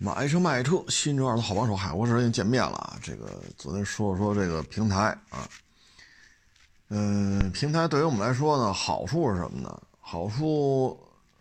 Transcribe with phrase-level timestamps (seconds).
[0.00, 2.96] 买车卖车，新车二手好帮手，嗨，我是又见面了。
[3.02, 5.48] 这个昨天说了说这个平台啊，
[6.86, 9.82] 嗯，平台对于我们来说呢，好处是什么呢？
[9.98, 10.96] 好处，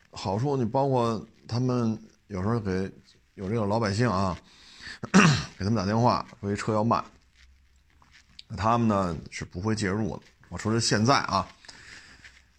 [0.09, 1.95] 好处你包括他们
[2.29, 2.91] 有时候给
[3.35, 4.35] 有这个老百姓啊，
[5.55, 7.03] 给他们打电话，说车要卖，
[8.57, 10.23] 他们呢是不会介入的。
[10.49, 11.47] 我说是现在啊，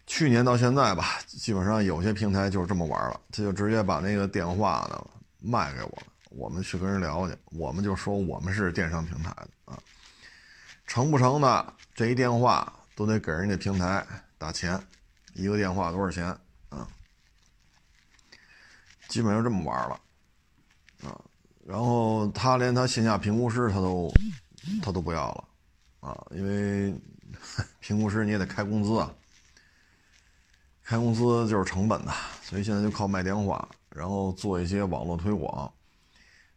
[0.07, 5.05] 去年到现在吧，基本上有些平台就是这么玩了，他就直接把那个电话呢。
[5.41, 9.79] 卖给我我们去跟人聊去，我们就说我们是电商平台的啊，
[10.87, 14.06] 成不成的这一电话都得给人家平台
[14.37, 14.79] 打钱，
[15.34, 16.27] 一个电话多少钱
[16.69, 16.87] 啊？
[19.09, 20.01] 基本上这么玩了
[21.02, 21.19] 啊，
[21.65, 24.12] 然后他连他线下评估师他都
[24.82, 25.48] 他都不要了
[26.01, 26.95] 啊，因为
[27.80, 29.10] 评估师你也得开工资啊，
[30.82, 32.12] 开工资就是成本呐，
[32.43, 33.66] 所以现在就靠卖电话。
[33.98, 35.70] 然后做一些网络推广，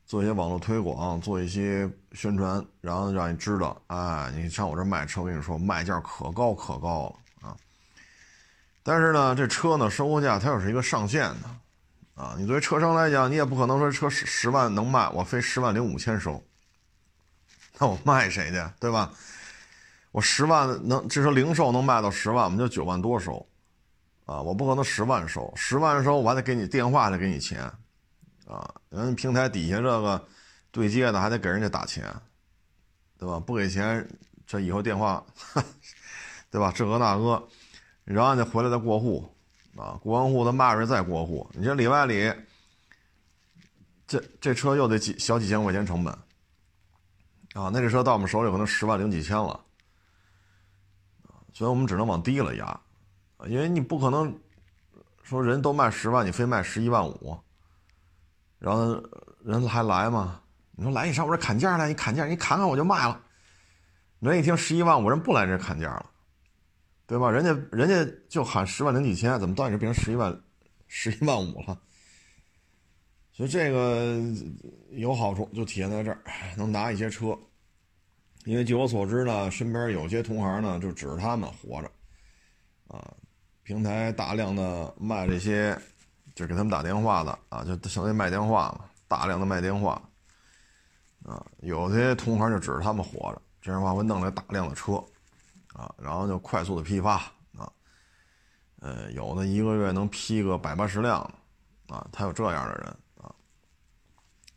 [0.05, 7.05] 做一些网络推广，做一些宣传，然后让你知道，哎，你上我这卖车，我跟你说，卖价可高可高
[7.41, 7.57] 了啊！
[8.83, 11.49] 但是呢，这车呢，收购价它又是一个上限的
[12.13, 12.35] 啊。
[12.37, 16.43] 你作为车商来讲，你也不可能说车十十万能卖，我非十万零五千收，
[17.79, 19.11] 那我卖谁去，对吧？
[20.11, 23.43] 我十万能，这车零售能卖到十万，我们就九万多收。
[24.25, 27.63] 啊，我不可能十万收，十万收我还得给你电话得给你钱，
[28.45, 30.25] 啊，人平台底下这个
[30.71, 32.05] 对接的还得给人家打钱，
[33.17, 33.39] 对吧？
[33.39, 34.07] 不给钱，
[34.45, 35.25] 这以后电话，
[36.49, 36.71] 对吧？
[36.73, 37.45] 这个那个，
[38.05, 39.35] 然后你回来再过户，
[39.75, 42.33] 啊，过完户他骂人再过户，你这里外里，
[44.07, 46.13] 这这车又得几小几千块钱成本，
[47.53, 49.59] 啊，那这车到我们手里可能十万零几千了，
[51.51, 52.79] 所以我们只能往低了压。
[53.47, 54.37] 因为你不可能
[55.23, 57.37] 说人都卖十万，你非卖十一万五，
[58.59, 59.01] 然后
[59.43, 60.41] 人还来吗？
[60.73, 63.21] 你说来，你上我这砍价来，你砍价，你砍砍我就卖了。
[64.19, 66.09] 人一听十一万五，人不来这砍价了，
[67.07, 67.29] 对吧？
[67.29, 70.39] 人家人家就喊十万零几千，怎么到你这变成十一万
[70.87, 71.79] 十一万五了？
[73.31, 74.19] 所以这个
[74.91, 76.21] 有好处，就体现在这儿，
[76.57, 77.37] 能拿一些车。
[78.45, 81.91] 因为据我所知呢，身边有些同行呢，就指着他们活着，
[82.87, 83.13] 啊。
[83.63, 85.79] 平台大量的卖这些，
[86.33, 90.01] 就给他们打电话的啊，就相当于卖电话嘛，大量的卖电话，
[91.23, 94.93] 啊，有些同行就指着他们活着，这样的话会弄来大量的车，
[95.73, 97.17] 啊，然后就快速的批发，
[97.57, 97.71] 啊，
[98.79, 101.21] 呃，有的一个月能批个百八十辆，
[101.87, 102.87] 啊，他有这样的人，
[103.21, 103.33] 啊，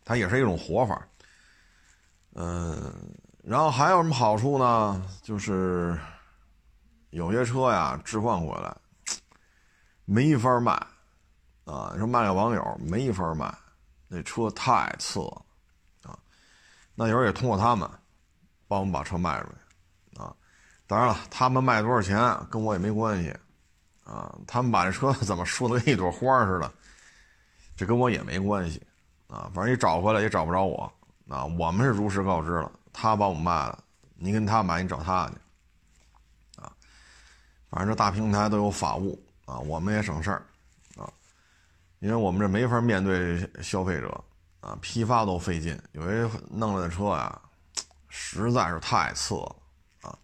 [0.04, 1.06] 他也是一种活法，
[2.34, 2.92] 嗯，
[3.42, 5.06] 然后还有什么好处呢？
[5.22, 5.96] 就是
[7.10, 8.74] 有些车呀置换回来。
[10.06, 10.72] 没法卖，
[11.64, 13.52] 啊，你说卖给网友没法卖，
[14.06, 15.44] 那车太次了，
[16.02, 16.18] 啊，
[16.94, 17.88] 那有时候也通过他们，
[18.68, 20.34] 帮我们把车卖出去，啊，
[20.86, 22.18] 当然了，他们卖多少钱
[22.50, 23.34] 跟我也没关系，
[24.04, 26.70] 啊，他们把这车怎么说的跟一朵花似的，
[27.74, 28.82] 这跟我也没关系，
[29.26, 30.92] 啊，反正你找回来也找不着我，
[31.30, 33.82] 啊，我们是如实告知了，他帮我们卖了，
[34.16, 35.34] 你跟他买，你找他去，
[36.60, 36.70] 啊，
[37.70, 39.18] 反正这大平台都有法务。
[39.46, 40.42] 啊，我们也省事儿，
[40.96, 41.04] 啊，
[41.98, 44.24] 因为我们这没法面对消费者，
[44.60, 47.38] 啊，批发都费劲，有些弄来的车呀，
[48.08, 49.56] 实在是太次了，
[50.00, 50.18] 啊，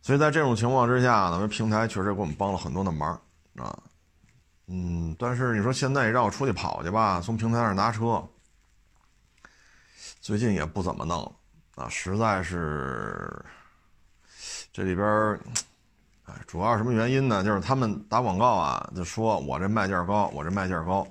[0.00, 3.10] 所以在这种情况之下呢，平台确实给我们帮了很多的忙，
[3.56, 3.78] 啊，
[4.66, 8.26] 嗯，但是你说现在让我出去跑去吧，从平台上拿车，
[10.22, 11.36] 最近也不怎么弄，
[11.74, 13.44] 啊，实在是
[14.72, 15.38] 这里边。
[16.26, 17.44] 哎，主要什么原因呢？
[17.44, 21.06] 就是他们打广告啊，就说我这卖价高，我这卖价高，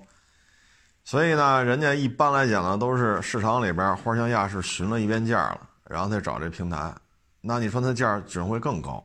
[1.06, 6.94] 所以呢，人家一般来讲呢，都是市场里边花香亚市询了一遍价了，然后再找这平台，
[7.40, 9.02] 那你说他价只会更高，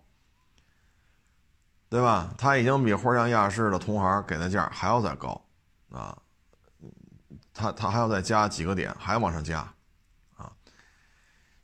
[1.88, 2.34] 对吧？
[2.36, 5.40] 他已经比花香亚市的同行给的价还要再高，
[5.92, 6.18] 啊，
[7.54, 9.60] 他他还要再加几个点，还往上加，
[10.36, 10.50] 啊，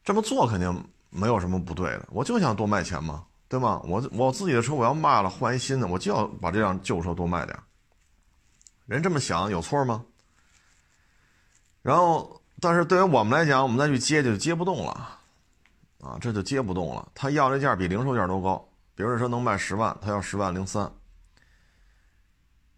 [0.04, 3.25] 这么做肯定没有什么不对的，我就想多卖钱嘛。
[3.48, 3.80] 对吗？
[3.84, 7.56] 我我自己的车我要卖了换一新的，我就要把这辆旧车多卖点。
[8.86, 10.04] 人这么想有错吗？
[11.82, 15.20] 然后，但是对于我们来讲，我们再去接就接不动了，
[16.00, 17.08] 啊，这就接不动了。
[17.14, 20.90] 他要这价比零售价都高，比如说能卖十万，他要十万零三，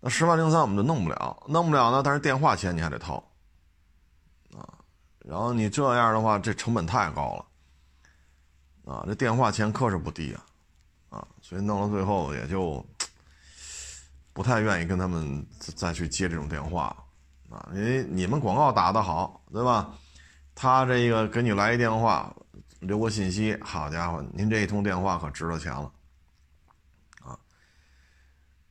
[0.01, 2.03] 那十万零三我们就弄不了，弄不了呢。
[2.03, 3.17] 但是电话钱你还得掏，
[4.55, 4.69] 啊，
[5.21, 10.45] 然后你这样的话，这成本太高了，啊，这电话钱可是不低啊。
[11.49, 12.85] 所以弄到最后也就
[14.35, 16.95] 不太愿意跟他们再去接这种电话，
[17.49, 19.91] 啊，因为你们广告打得好，对吧？
[20.55, 22.37] 他这个给你来一电话，
[22.81, 25.91] 留个信息，好家伙，您这一通电话可值了钱了，
[27.25, 27.39] 啊！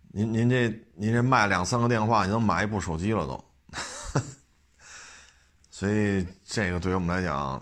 [0.10, 3.44] 您您这您这卖两三个电话，你能买一部手机了都。
[5.72, 7.60] 所以这个对于我们来讲，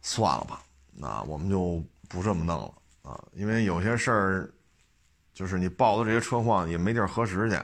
[0.00, 0.60] 算了吧，
[0.92, 4.52] 那我们就不这么弄了啊，因为有些事儿。
[5.34, 7.56] 就是你报的这些车况也没地儿核实去，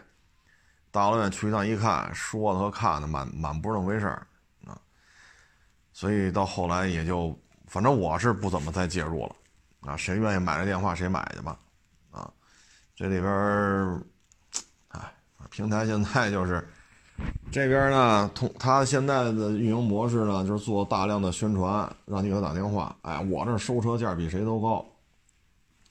[0.91, 4.27] 大老远去一趟一看，说的和看的满满不是那么回事儿
[4.67, 4.73] 啊，
[5.93, 9.37] 所以到后来也就，反正我是不怎么再介入了
[9.81, 11.59] 啊，谁愿意买这电话谁买去吧，
[12.11, 12.33] 啊，
[12.97, 14.03] 这里边儿，
[14.89, 15.01] 哎，
[15.51, 16.67] 平台现在就是
[17.53, 24.83] 这边呢，通他现在的运营模式呢，就是做大量的宣传，让你给他打电话，哎，我这收车价比谁都高，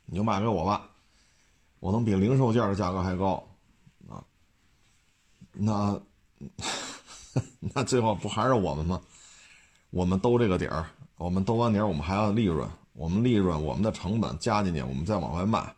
[0.07, 0.89] 你就卖给我吧。
[1.79, 3.47] 我能比零售价的价格还高，
[4.09, 4.17] 啊，
[5.51, 6.01] 那
[7.61, 8.99] 那最后不还是我们吗？
[9.91, 15.71] 我们兜这个底儿，我们兜完底儿，我们还要利润，我们利润，我们的成本加进去，我们再往外卖，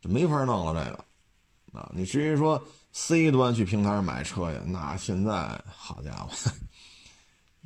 [0.00, 0.72] 这没法弄了。
[0.72, 2.60] 这个，啊，你至于说
[2.92, 6.30] C 端去平台上买车呀，那现在好家伙，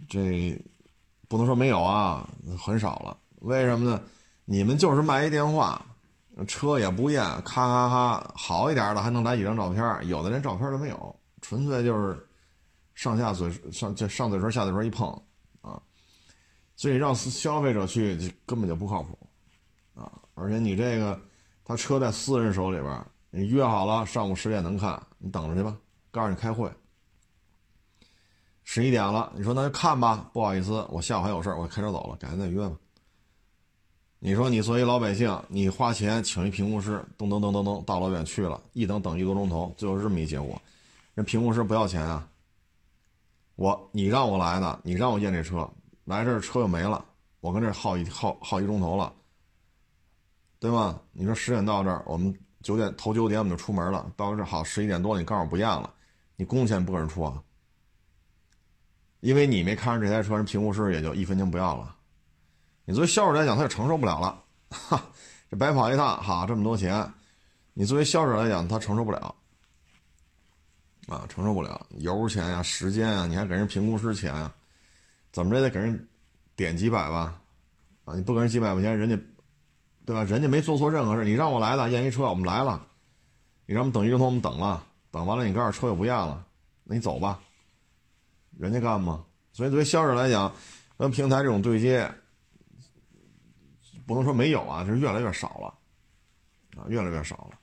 [0.09, 0.61] 这
[1.29, 2.29] 不能说没有啊，
[2.59, 3.17] 很少了。
[3.41, 4.03] 为什么呢？
[4.51, 5.81] 你们就是卖一电话。
[6.49, 12.27] 车也不验，咔咔咔，好一点的还能来几张照片，有的连照片都没有，纯粹就是
[12.95, 15.09] 上下嘴上就上嘴唇下嘴唇一碰
[15.61, 15.81] 啊，
[16.77, 18.17] 所以让消费者去
[18.47, 19.19] 根本就不靠谱
[19.95, 20.11] 啊！
[20.35, 21.21] 而且你这个
[21.63, 25.77] 他车在私人手里边，你约好了上午十点能看，你等着去吧，
[26.11, 26.73] 告诉你开会，
[28.65, 32.75] 十一点了，你说那就看吧，不好意思，我下午还有事我开车走了，改天再约吧。
[34.23, 40.61] 你说你作为老百姓，你花钱请一评估师，噔噔噔噔噔，大老远去了，一等等一个多钟头，最后是这么一结果，
[41.15, 42.29] 人评估师不要钱啊。
[43.57, 45.67] 我你让我来的，你让我验这车，
[46.05, 47.03] 来这车又没了，
[47.41, 49.11] 我跟这耗一耗耗一钟头了，
[50.59, 51.01] 对吗？
[51.13, 55.91] 你说十点到这儿，我们九点头九点我们就出门了，到这好十一点多，你告诉我不验了，
[56.37, 57.43] 你工钱不给人出啊？
[59.21, 61.97] 因为你没看上这台车，人评估师也就一分钱不要了。
[62.91, 65.01] 你作为销售来讲，他就承受不了了，哈，
[65.49, 67.09] 这白跑一趟，哈，这么多钱，
[67.73, 69.33] 你作为销售来讲，他承受不了，
[71.07, 74.53] 啊，承受不了，油钱呀，时间呀，你还给人评估师钱呀，
[75.31, 76.09] 怎么着也得给人
[76.57, 77.41] 点几百吧，
[78.07, 79.17] 啊，你不给人几百块钱，人家，
[80.05, 80.25] 对吧？
[80.25, 82.85] 人家没做错任何事，你让我来的验一车，我们来了，
[83.67, 86.45] 你让我们等一钟，我们等了，等完了你告诉车又不验了，
[86.83, 87.39] 那你走吧，
[88.59, 89.25] 人家干吗？
[89.53, 90.53] 所以作为销售来讲，
[90.99, 92.13] 跟平台这种对接。
[94.11, 95.73] 不能说没有啊，就是越来越少了，
[96.77, 97.57] 啊，越来越少了。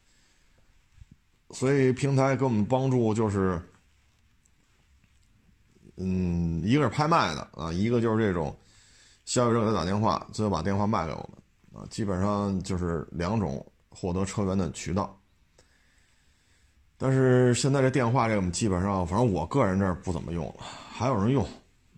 [1.51, 3.61] 所以平台给我们帮助就是，
[5.97, 8.57] 嗯，一个是拍卖的啊，一个就是这种
[9.25, 15.21] 消费者给他打电话，最后把电话卖给我们啊，基本上就是两种获得车源的渠道。
[16.97, 20.63] 但是现在这电话这个我们基本上，反正我个人这儿不怎么用了，
[20.93, 21.43] 还有人用，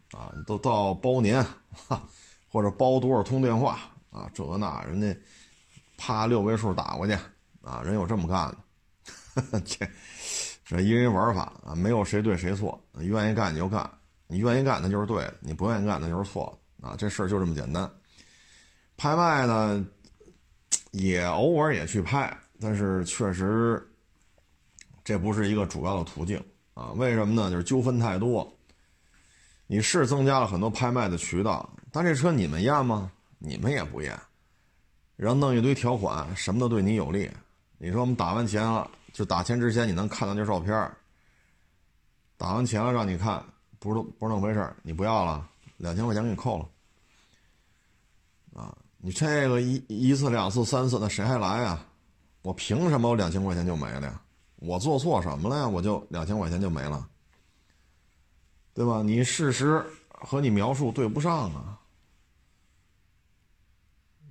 [0.10, 1.46] 啊，都到包年，
[1.88, 2.02] 哈，
[2.48, 3.80] 或者包多少通电话。
[4.20, 5.18] 啊，这个那人家，
[5.98, 7.14] 啪六位数打过去，
[7.62, 8.54] 啊，人有这么干
[9.52, 9.88] 的， 这
[10.66, 13.90] 这一人玩法啊，没有谁对谁错，愿意干你就干，
[14.28, 17.90] 你愿意干那就是对的，你不愿意干那就是错的啊，这事儿就这么简单。
[18.98, 19.86] 拍卖呢，
[20.92, 23.82] 也偶尔也去拍，但是确实，
[25.06, 26.92] 这不是一个主要的途径啊。
[26.98, 27.50] 为什么呢？
[27.50, 28.46] 就是纠纷太多。
[29.68, 33.12] 你是增加了很多拍卖的渠道，但这车你们验吗？
[33.40, 34.20] 你们也不验，
[35.16, 37.32] 然后弄一堆条款，什么都对你有利。
[37.78, 40.92] 你说我们打完钱了，就打钱之前你能看到那照片
[42.38, 43.44] 打完钱了让你看，
[43.80, 46.70] 不是不是那么回事你不要了，两千块钱给你扣了。
[48.54, 51.86] 啊，你这个一一次两次三次，那谁还来呀？
[52.42, 54.22] 我凭什么我两千块钱就没了呀？
[54.58, 55.68] 我做错什么了呀？
[55.68, 57.08] 我就两千块钱就没了，
[58.74, 59.02] 对吧？
[59.02, 61.79] 你事实和你描述对不上啊。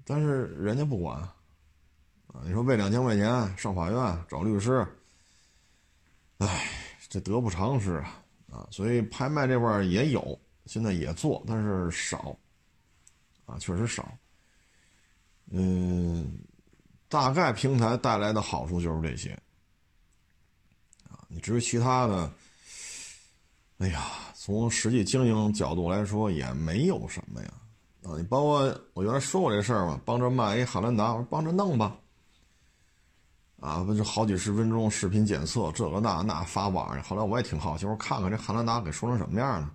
[0.09, 4.87] 但是人家不管，啊，你说为两千块钱上法院找律师，
[6.39, 6.67] 哎，
[7.11, 12.35] 这得不偿失啊，啊，所以拍卖这块也有，现在也做，但是少，
[13.45, 14.11] 啊，确实少，
[15.51, 16.39] 嗯，
[17.11, 19.33] 大概平台带来的好处就是这些，
[21.11, 22.33] 啊，你至于其他的，
[23.77, 27.53] 哎呀，从实际经营角度来说也没有什么呀。
[28.03, 31.97] 啊，你包括我原来说过这事儿嘛，帮着卖一汉兰达，我说帮着弄吧。
[33.61, 37.03] 啊，不就好几十分钟视频检测，这个那那发网上。
[37.03, 39.73] 后来我也挺好奇，我看看这汉兰达给说成什么样了。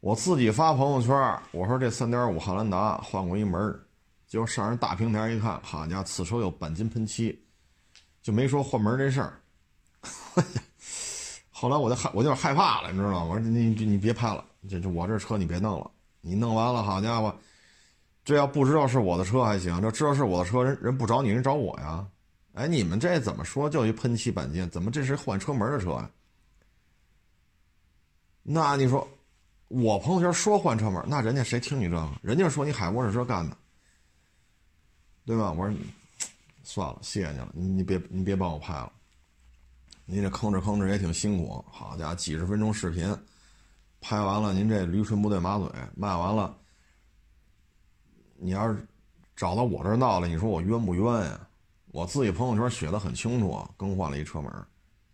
[0.00, 1.16] 我自己发朋友圈，
[1.52, 3.80] 我说这3.5汉兰达换过一门，
[4.26, 7.42] 结果上人大平台一看，好家伙，此车有钣金喷漆，
[8.22, 9.40] 就没说换门这事儿。
[11.50, 13.24] 后来我就害，我就害怕了，你知道吗？
[13.24, 15.90] 我说你你你别拍了，这这我这车你别弄了，
[16.28, 17.34] 你弄完了，好家伙，
[18.22, 22.06] 这要不知道是我的车还行，这知道是我的车，人人不找你，人找我呀。
[22.52, 23.70] 哎，你们这怎么说？
[23.70, 26.10] 就一喷漆钣金，怎么这是换车门的车呀？
[28.42, 29.08] 那你说，
[29.68, 32.10] 我朋友圈说换车门，那人家谁听你这个？
[32.20, 33.56] 人家说你海沃士车干的，
[35.24, 35.50] 对吧？
[35.52, 35.74] 我说，
[36.62, 38.92] 算了，谢谢你了，你别你别帮我拍了，
[40.04, 41.64] 你这吭哧吭哧也挺辛苦。
[41.70, 43.16] 好家伙，几十分钟视频，
[44.00, 46.56] 拍完了，您这驴唇不对马嘴，卖完了，
[48.36, 48.86] 你要是
[49.36, 51.40] 找到我这儿闹了，你说我冤不冤呀？
[51.86, 54.52] 我自己朋友圈写的很清楚，更换了一车门，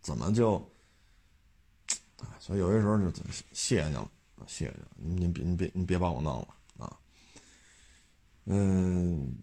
[0.01, 0.61] 怎么就？
[2.39, 3.09] 所以有些时候就
[3.53, 4.07] 谢谢您了，
[4.45, 6.47] 谢谢你，您别您别您别帮我弄了
[6.85, 6.97] 啊。
[8.45, 9.33] 嗯，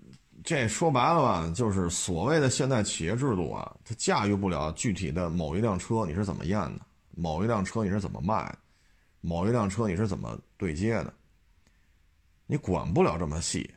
[0.45, 6.81] 这说白了吧，就是所谓的现代企业制度啊，它驾驭不了具体的某一辆车你是怎么验的，
[7.17, 8.59] 某一辆车你是怎么卖的，
[9.23, 11.14] 某一辆车你是怎么对接的，
[12.47, 13.73] 你管不了这么细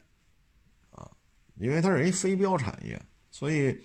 [0.92, 1.10] 啊，
[1.56, 3.02] 因为它是一非标产业。
[3.32, 3.78] 所以，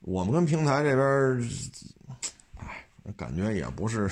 [0.00, 1.50] 我们跟平台这边，
[2.56, 4.08] 哎，感觉也不是，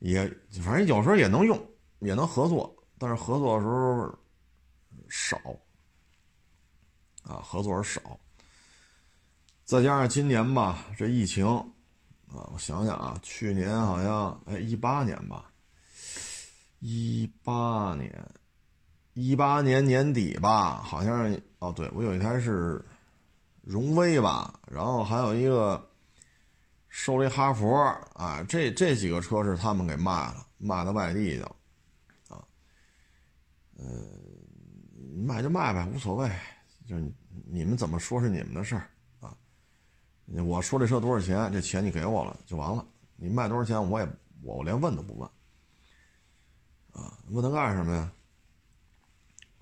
[0.00, 0.28] 也
[0.62, 1.58] 反正有时候也能用，
[2.00, 4.18] 也能合作，但是合作的时候
[5.08, 5.38] 少，
[7.22, 8.00] 啊，合作少。
[9.64, 11.44] 再加上今年吧，这疫情，
[12.28, 15.50] 啊，我想想啊，去年好像哎一八年吧，
[16.80, 18.30] 一八年，
[19.14, 22.84] 一八年年底吧，好像哦，对我有一台是。
[23.66, 25.90] 荣威吧，然后还有一个
[26.88, 27.76] 收了一哈佛
[28.14, 31.42] 啊，这这几个车是他们给卖了，卖到外地去，
[32.28, 32.38] 啊，
[33.76, 33.84] 呃，
[35.16, 36.30] 卖就卖呗，无所谓，
[36.86, 36.94] 就
[37.44, 38.88] 你们怎么说是你们的事儿，
[40.26, 42.84] 我说这车多少钱，这钱你给我了就完了，
[43.16, 44.08] 你卖多少钱我也
[44.42, 45.30] 我连问都不问，
[46.92, 48.12] 啊，问他干什么呀？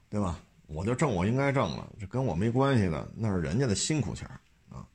[0.09, 0.41] 对吧？
[0.67, 4.27] 我就挣我应该挣了，这跟我没关系的，那是人家的辛苦钱
[4.71, 4.87] 啊。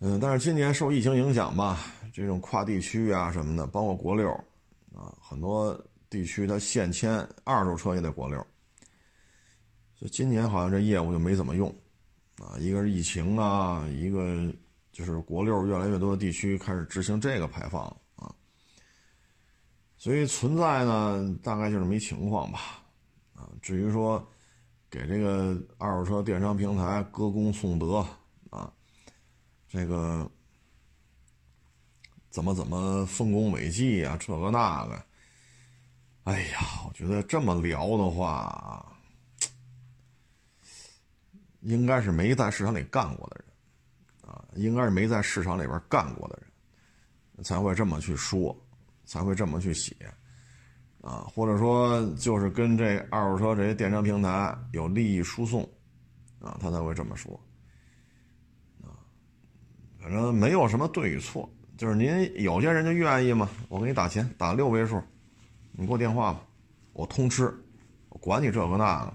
[0.00, 1.80] 嗯，但是今年受疫情影响吧，
[2.12, 4.30] 这种跨地区啊什么的，包括国六
[4.94, 5.74] 啊，很多
[6.10, 8.36] 地区它限迁，二手车也得国六。
[9.94, 11.74] 所以今年好像这业务就没怎么用
[12.38, 12.56] 啊。
[12.58, 14.52] 一个是疫情啊，一个
[14.92, 17.84] 就是国六越来越多的地区开始执行这个排放
[18.16, 18.34] 啊。
[19.96, 22.82] 所以存在呢，大概就是没情况吧。
[23.34, 24.26] 啊，至于说
[24.90, 28.04] 给这个二手车电商平台歌功颂德
[28.50, 28.72] 啊，
[29.68, 30.28] 这个
[32.30, 35.02] 怎么怎么丰功伟绩啊，这个那个，
[36.24, 38.87] 哎呀，我觉得这么聊的话，
[41.60, 48.56] 应该是没在市场里干过的人啊，应该是没在市场里边干过的人，才会这么去说，
[49.04, 49.94] 才会这么去写。
[51.00, 55.62] 啊，或者说就是跟这二手车这些电商平台有利益输送，
[56.40, 57.40] 啊，他才会这么说。
[58.82, 58.98] 啊，
[60.00, 65.00] 反正没有什么对与错，就是您有些人就愿意嘛，我给你打钱，打六位数，
[65.72, 66.44] 你给我电话吧，
[66.92, 67.44] 我通吃，
[68.08, 69.14] 我管你这个那个。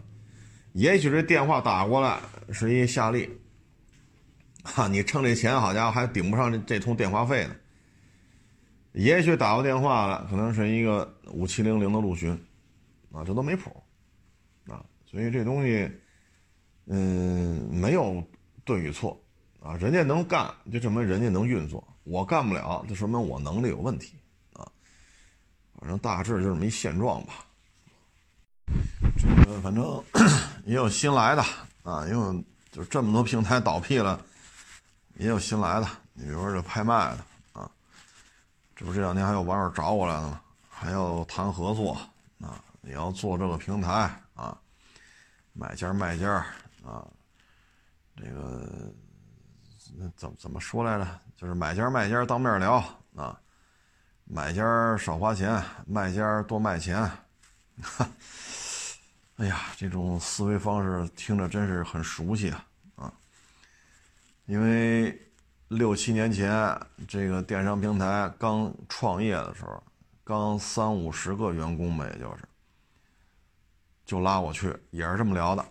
[0.73, 2.19] 也许这电话打过来
[2.51, 3.29] 是一夏利，
[4.63, 7.55] 哈，你挣这钱好家伙还顶不上这这通电话费呢。
[8.93, 12.31] 也许打过电话了，可能是一个五七零零的陆巡，
[13.11, 13.71] 啊，这都没谱，
[14.67, 15.89] 啊，所以这东西，
[16.85, 18.23] 嗯，没有
[18.63, 19.19] 对与错，
[19.59, 24.15] 啊，人家能干，就证明人家能运作，我干不了，就说明我能力有问题，
[24.53, 24.65] 啊，
[25.79, 27.45] 反正大致就这么一现状吧。
[29.17, 30.03] 这个反正
[30.65, 31.43] 也有新来的，
[31.83, 34.19] 啊，因为就这么多平台倒闭了，
[35.15, 37.69] 也有新来的，你比如说这拍卖的啊。
[38.75, 40.41] 这不这两天还有网友找我来了吗？
[40.69, 41.93] 还要谈合作
[42.41, 44.57] 啊，也要做这个平台啊，
[45.53, 46.45] 买家卖家
[46.83, 47.05] 啊，
[48.17, 48.91] 这个
[49.97, 51.07] 那怎么怎么说来着？
[51.37, 52.83] 就是买家卖家当面聊
[53.15, 53.39] 啊，
[54.25, 57.09] 买家少花钱，卖家多卖钱。
[59.37, 63.13] 哎呀，这种思维方式听着真是很熟悉啊啊，
[64.45, 65.19] 因为。
[65.69, 69.83] 六七年前，这个电商平台刚创业的时候，
[70.23, 72.43] 刚三五十个员工吧，也就是，
[74.05, 75.65] 就拉我去，也是这么聊的，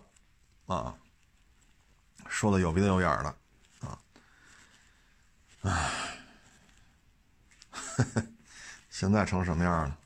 [0.65, 0.93] 啊，
[2.27, 3.35] 说的有鼻子有眼的，
[3.87, 3.99] 啊，
[5.61, 5.89] 唉，
[8.89, 9.97] 现在成什么样了？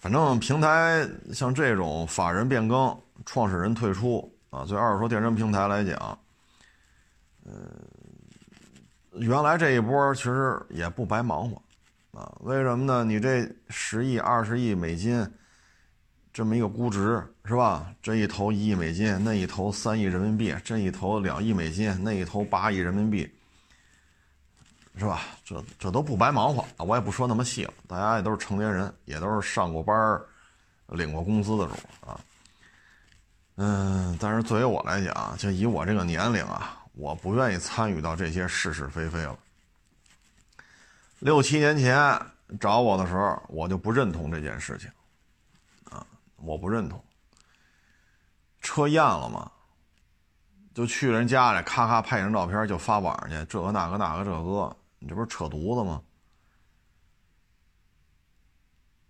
[0.00, 6.18] 反正平台像这种法人变更、创始人退出啊，对二手车电商平台来讲，
[7.44, 7.52] 呃，
[9.12, 11.62] 原来这一波其实也不白忙活，
[12.18, 13.04] 啊，为什么呢？
[13.04, 15.24] 你这十亿、二十亿美金。
[16.32, 17.92] 这么一个估值是吧？
[18.00, 23.28] 这一投一亿美金，那一投三亿人民币，这一投两亿美金，那一投八亿人民币，
[24.96, 25.22] 是吧？
[25.44, 26.84] 这这都不白忙活啊！
[26.84, 30.20] 我也不说那么细了，大家也都是成年人，也都是上过班
[30.88, 31.74] 领过工资的主
[32.06, 32.20] 啊。
[33.56, 39.38] 嗯，但是作为我来讲，就以我这个年龄啊，我不愿意参与到这些是是非非了。
[41.20, 42.20] 六七年前
[42.58, 44.90] 找我的时候，我就不认同这件事情
[45.90, 46.06] 啊。
[46.36, 47.02] 我不认同，
[48.60, 49.50] 车验了吗？
[50.74, 56.00] 就去人家里，咔咔拍张照片就发网上去，这个那个那个这个，你这不是扯犊子吗？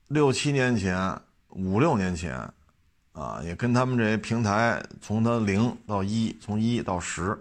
[0.08, 1.20] 六七年前、
[1.50, 2.34] 五六年前，
[3.12, 7.38] 啊，也跟他们这些平台从他零到一，从一到十，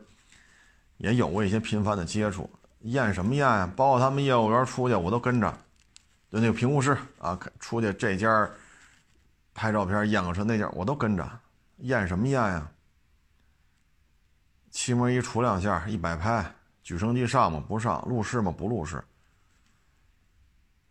[0.97, 2.49] 也有过一些频繁的接触。
[2.81, 3.73] 验什么验呀？
[3.75, 5.49] 包括他们业务员出去，我都跟着，
[6.29, 8.49] 就那个评估师啊，出去这家。
[9.51, 11.29] 拍照片验个车那家我都跟着，
[11.79, 12.71] 验什么验呀？
[14.71, 16.55] 漆膜仪杵两下，一摆拍，
[16.89, 17.63] 举升机上吗？
[17.67, 18.51] 不上，路试吗？
[18.51, 18.99] 不路试，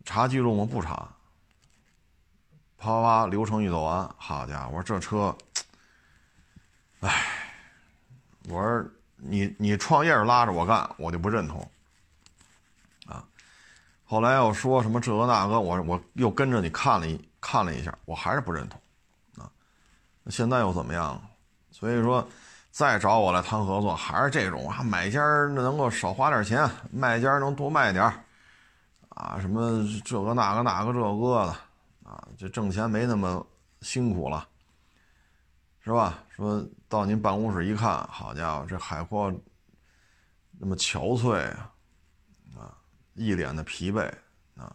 [0.05, 0.65] 查记录吗？
[0.65, 1.13] 不查。
[2.77, 5.37] 啪啪啪，流程一走完，好家伙，我说这车，
[7.01, 7.11] 哎，
[8.49, 11.69] 我说你你创业拉着我干，我就不认同。
[13.09, 13.27] 啊，
[14.05, 17.29] 后来又说什么这个那个，我我又跟着你看了一。
[17.41, 18.81] 看了一下，我还是不认同，
[19.37, 19.51] 啊，
[20.23, 21.21] 那现在又怎么样？
[21.73, 22.25] 所以说，
[22.79, 28.05] 再找我来谈合作，还是这种啊，买家能够少花点钱，卖家能多卖点
[29.09, 31.57] 啊，什么这个那个那个这个的，
[32.09, 33.45] 啊，这挣钱没那么
[33.81, 34.47] 辛苦了，
[35.81, 36.23] 是吧？
[36.29, 39.35] 说到您办公室一看，好家伙，这海阔
[40.53, 41.73] 那么憔悴啊，
[42.57, 42.79] 啊，
[43.15, 44.09] 一脸的疲惫
[44.57, 44.73] 啊。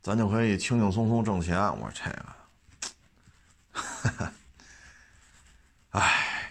[0.00, 1.60] 咱就可以轻轻松松挣钱。
[1.78, 2.10] 我说这
[4.18, 4.32] 个，
[6.00, 6.41] 哎，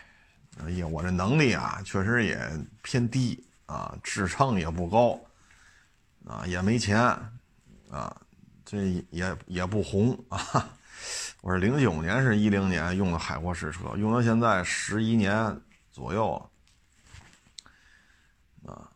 [0.63, 2.39] 哎呀，我这能力啊，确实也
[2.83, 5.19] 偏低啊，智商也不高，
[6.25, 6.99] 啊，也没钱，
[7.89, 8.15] 啊，
[8.63, 10.69] 这也也不红啊。
[11.41, 15.59] 我是零九年是一零年用的海阔试车，用到现在十一年
[15.91, 16.49] 左右，
[18.65, 18.87] 啊，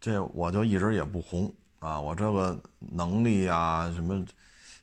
[0.00, 1.54] 这我就一直也不红。
[1.78, 4.22] 啊，我这个能力啊，什么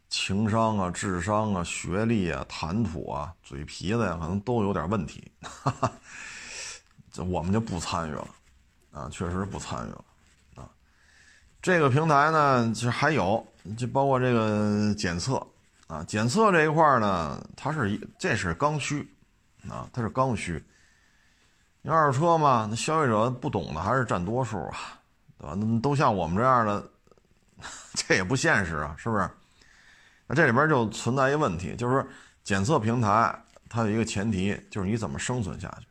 [0.10, 5.32] 情商啊、智商啊、学历啊、谈吐啊、嘴皮子呀，可能都有点问题。
[5.42, 5.92] 哈 哈
[7.12, 8.28] 这我们就不参与了，
[8.92, 10.06] 啊，确实不参与了。
[10.56, 10.70] 啊，
[11.62, 13.46] 这个平台呢，其实还有，
[13.78, 15.42] 就包括这个检测
[15.88, 19.08] 啊，检测这一块呢，它是一，这是刚需，
[19.70, 20.64] 啊，它是刚需。
[21.82, 25.00] 你二手车嘛，那消费者不懂的还是占多数啊。
[25.40, 25.54] 对吧？
[25.56, 26.90] 那都像我们这样的，
[27.94, 29.30] 这也不现实啊，是不是？
[30.28, 32.06] 那这里边就存在一个问题，就是说
[32.44, 33.34] 检测平台
[33.70, 35.88] 它有一个前提，就是你怎么生存下去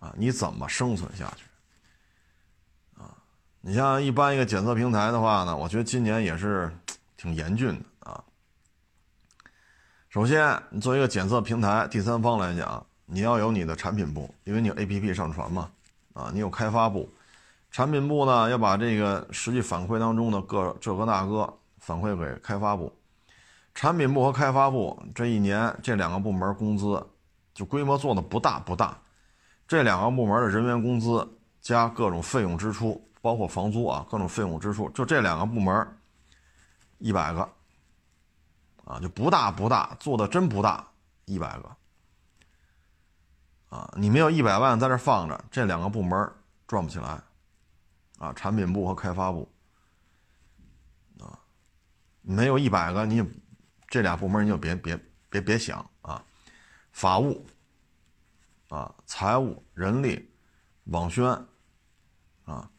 [0.00, 0.14] 啊？
[0.16, 1.44] 你怎么生存下去
[3.00, 3.16] 啊？
[3.60, 6.70] 你像一般一个检测平台的话呢，我觉得今年也是
[7.16, 8.22] 挺严峻的啊。
[10.10, 15.70] 首先，你作为一个检测平台第三方来讲，你要有你的产品部，因为你有 APP 上传嘛，
[16.12, 17.10] 啊，你有开发部。
[17.70, 22.90] 产品部呢，要把这个实际反馈当中的各这个那个反馈给开发部。
[23.78, 27.00] 产品部和开发部这一年这两个部门工资
[27.54, 29.00] 就规模做的不大不大，
[29.68, 35.96] 这两个部门的人员工资加各种费用支出，包括房租啊，各种费用支出，就这两个部门
[36.98, 37.48] 一百个
[38.84, 40.84] 啊，就不大不大，做的真不大，
[41.26, 41.76] 一百个
[43.68, 46.28] 啊，你没有一百万在这放着，这两个部门
[46.66, 47.22] 赚不起来。
[48.18, 49.48] 啊，产品部和开发部，
[51.20, 51.38] 啊，
[52.22, 53.22] 没有一百个，你
[53.88, 54.98] 这俩部门你就别别
[55.28, 56.22] 别别想啊，
[56.92, 57.44] 法务，
[58.68, 60.30] 啊，财务、人力、
[60.84, 61.26] 网宣，
[62.44, 62.70] 啊，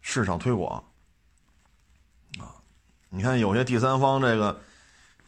[0.00, 0.82] 市场推广，
[2.38, 2.54] 啊，
[3.08, 4.60] 你看有些第三方这个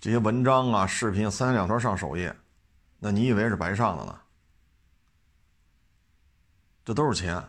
[0.00, 2.34] 这些文章啊、视频三两头上首页，
[2.98, 4.20] 那你以为是白上的呢？
[6.84, 7.42] 这都是钱。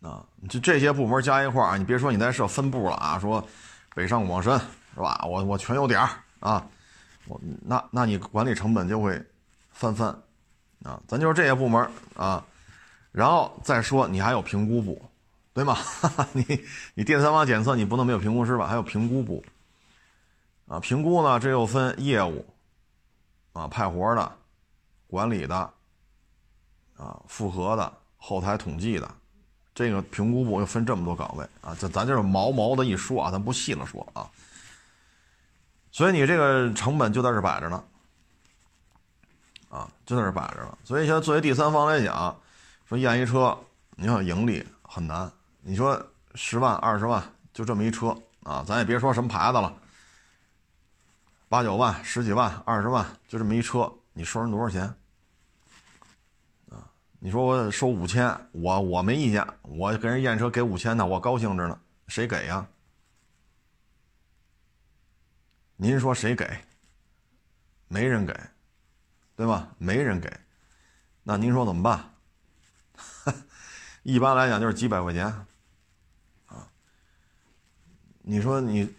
[0.00, 3.46] 啊，就这些部门加一块儿，你别说你再设分部了啊，说
[3.94, 4.58] 北上广深
[4.94, 5.24] 是吧？
[5.26, 6.66] 我我全有点儿啊，
[7.26, 9.22] 我那那你管理成本就会
[9.70, 10.08] 翻番，
[10.82, 12.44] 啊，咱就是这些部门啊，
[13.12, 15.00] 然后再说你还有评估部，
[15.52, 15.76] 对吗？
[16.32, 16.44] 你
[16.94, 18.66] 你第三方检测你不能没有评估师吧？
[18.66, 19.44] 还有评估部，
[20.66, 22.44] 啊，评估呢这又分业务，
[23.52, 24.32] 啊，派活的，
[25.06, 25.56] 管理的，
[26.96, 29.10] 啊，复核的，后台统计的，
[29.74, 34.28] 这个评估部又分这么多岗位啊，这咱就是毛毛的一说啊，咱不细了说啊。
[35.92, 37.84] 所以你这个成本就在这摆着呢，
[39.68, 40.78] 啊，就在这摆着了。
[40.84, 42.36] 所以现在作为第三方来讲，
[42.86, 43.58] 说验一车，
[43.96, 45.30] 你要盈利很难。
[45.62, 46.00] 你说
[46.34, 47.22] 十万、二十万
[47.52, 49.74] 就这么一车啊，咱也别说什么牌子了，
[51.48, 54.82] 八九万、十几万、二十万就这么一车，你收人多少钱？
[56.70, 56.86] 啊，
[57.18, 62.64] 你说我收五千，我我没意见，我给人验车给五千呢，我高兴着呢，谁给呀？
[65.82, 66.46] 您说谁给？
[67.88, 68.38] 没人给，
[69.34, 69.74] 对吧？
[69.78, 70.30] 没人给，
[71.22, 72.14] 那您说怎么办？
[74.04, 75.24] 一般来讲就是几百块钱，
[76.44, 76.68] 啊。
[78.20, 78.94] 你说你，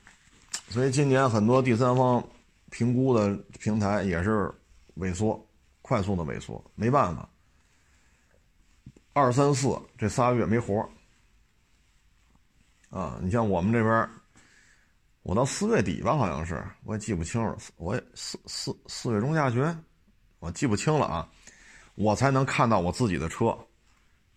[0.69, 2.27] 所以今年很多第三方
[2.71, 4.51] 评估的平台也是
[4.97, 5.47] 萎缩，
[5.83, 7.29] 快速的萎缩，没办法。
[9.13, 10.89] 二三四这仨月没活
[12.89, 14.09] 啊，你像我们这边。
[15.23, 17.55] 我到四月底吧，好像是，我也记不清了。
[17.77, 19.63] 我也四四四月中下旬，
[20.39, 21.29] 我记不清了啊。
[21.95, 23.55] 我才能看到我自己的车，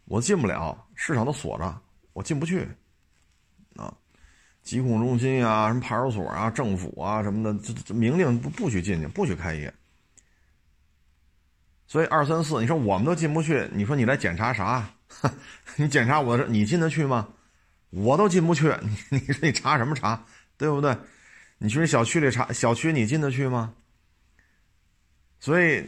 [0.04, 1.80] 我进不了，市场都锁着，
[2.12, 2.68] 我进不去。
[3.76, 3.92] 啊，
[4.62, 9.72] 疾控中心呀，什么派出所啊，政府啊什么的，这这明令不不许进去，不许开业。
[11.86, 14.86] 所以二三四，你说我们都进不去，你说你来检查啥？
[15.76, 17.28] 你检查我的，你进得去吗？
[17.90, 18.74] 我都进不去，
[19.10, 20.22] 你你说你查什么查？
[20.56, 20.96] 对不对？
[21.58, 23.74] 你去小区里查，小区你进得去吗？
[25.40, 25.84] 所以，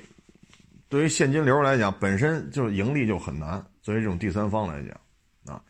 [0.89, 3.65] 对于现金流来讲，本身就是盈利就很难。
[3.83, 5.63] 作为这种第三方来讲，啊，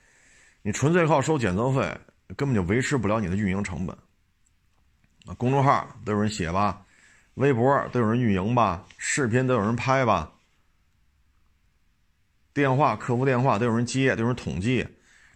[0.62, 1.98] 你纯粹靠收检测费，
[2.36, 3.96] 根本就维持不了你的运营成本。
[5.26, 6.84] 啊，公众号都有人写吧，
[7.34, 10.32] 微博都有人运营吧，视频都有人拍吧，
[12.52, 14.86] 电话客服电话都有人接，都有人统计，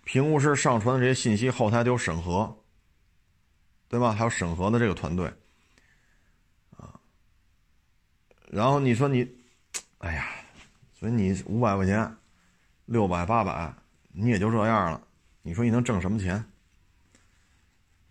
[0.05, 2.60] 评估师上传的这些信息，后台都有审核。
[3.90, 4.12] 对吧？
[4.12, 5.26] 还有审核的这个团队，
[6.76, 6.94] 啊，
[8.46, 9.29] 然后你说你，
[9.98, 10.29] 哎呀，
[10.94, 12.16] 所以你五百块钱，
[12.85, 13.74] 六百八百，
[14.12, 15.03] 你也就这样了。
[15.42, 16.37] 你说你能挣什么钱？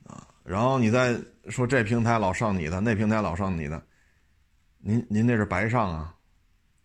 [0.06, 3.82] 啊，然后你再说这平台老上你的，那平台老上你的，
[4.80, 6.14] 您您那是白上啊？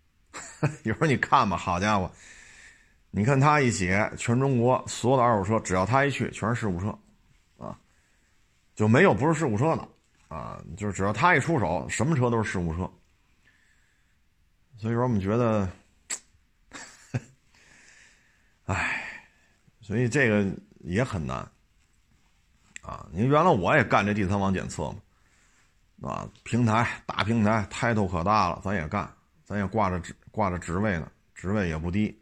[0.85, 2.09] 有时候你看吧，好家伙，
[3.11, 6.97] 你看他一写，全中国所有的二手车，只要他一去，全是事故车。
[8.75, 9.89] 就没有不是事故车的，
[10.29, 12.91] 啊，就是只要他一出手，什么车都是事故车。
[14.77, 15.69] 所以说我们觉得，
[18.65, 19.01] 唉，
[19.81, 20.45] 所以这个
[20.81, 21.37] 也很难，
[22.83, 24.93] 啊，你原来我也干这第三方检测
[25.97, 29.09] 嘛，啊，平台大平台，抬头可大了，咱也干，
[29.45, 32.21] 咱也挂着职挂着职位呢，职位也不低，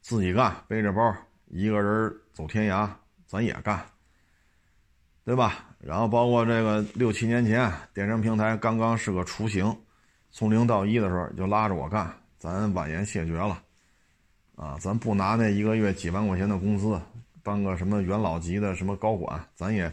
[0.00, 1.12] 自己干，背着包，
[1.46, 2.88] 一个人走天涯，
[3.26, 3.84] 咱也干。
[5.26, 5.64] 对吧？
[5.80, 9.76] 然后包括这个六七年前电商平台刚刚是个雏形，
[10.30, 12.08] 从零到一的时候就拉着我干，
[12.38, 13.60] 咱婉言谢绝了，
[14.54, 17.00] 啊，咱不拿那一个月几万块钱的工资，
[17.42, 19.92] 当个什么元老级的什么高管，咱也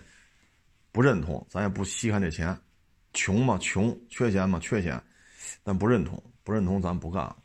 [0.91, 2.55] 不认同，咱也不稀罕这钱，
[3.13, 5.01] 穷嘛穷，缺钱嘛缺钱，
[5.63, 7.35] 但不认同，不认同咱不干了，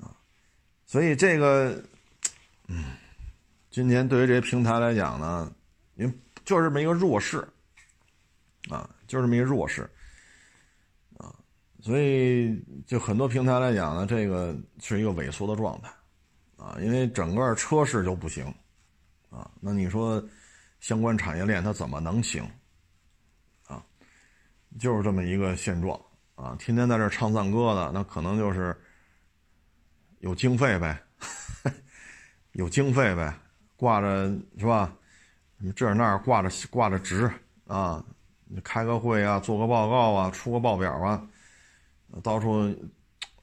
[0.00, 0.10] 啊，
[0.84, 1.80] 所以这个，
[2.66, 2.86] 嗯，
[3.70, 5.48] 今年对于这些平台来讲呢，
[5.94, 6.12] 您。
[6.44, 7.46] 就是这么一个弱势，
[8.68, 9.88] 啊，就这么一个弱势，
[11.16, 11.34] 啊，
[11.80, 15.92] 所以就很多平台来讲呢，这个是一个萎缩的状态，
[16.56, 18.44] 啊，因为整个车市就不行，
[19.30, 20.22] 啊，那你说
[20.80, 22.42] 相关产业链它怎么能行？
[23.66, 23.84] 啊，
[24.78, 26.00] 就是这么一个现状，
[26.34, 28.76] 啊，天天在这唱赞歌的，那可能就是
[30.18, 31.00] 有经费呗，
[32.52, 33.32] 有经费呗，
[33.76, 34.28] 挂着
[34.58, 34.96] 是吧？
[35.64, 37.30] 你这那儿挂着挂着职
[37.68, 38.04] 啊，
[38.48, 41.24] 你开个会啊，做个报告啊，出个报表啊，
[42.20, 42.66] 到处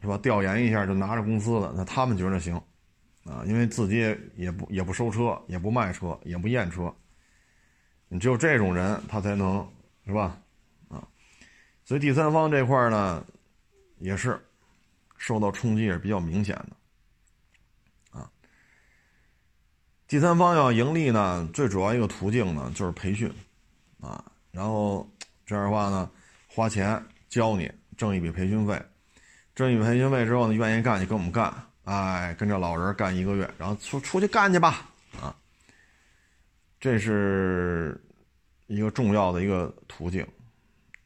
[0.02, 0.18] 是吧？
[0.18, 2.62] 调研一下就拿着工资了，那他们觉得行
[3.24, 6.94] 啊，因为自己也也不也不收车，也不卖车，也不验车，
[8.10, 9.66] 你只有这种人他才能
[10.06, 10.38] 是吧？
[10.90, 11.08] 啊，
[11.86, 13.26] 所以第三方这块呢，
[13.98, 14.38] 也是
[15.16, 16.76] 受到冲击也是比较明显的。
[20.10, 23.32] 第三方要盈利呢，最主要一个途径呢就是培训，
[24.02, 25.08] 啊，然后
[25.46, 26.10] 这样的话呢，
[26.48, 28.82] 花钱教你挣一笔培训费，
[29.54, 34.90] 挣一笔培训费之后呢，愿意干就跟我们干，哎，跟着老人干一个月，然后出出去干去吧，
[35.22, 35.36] 啊，
[36.80, 37.96] 这是
[38.66, 40.26] 一个重要的一个途径，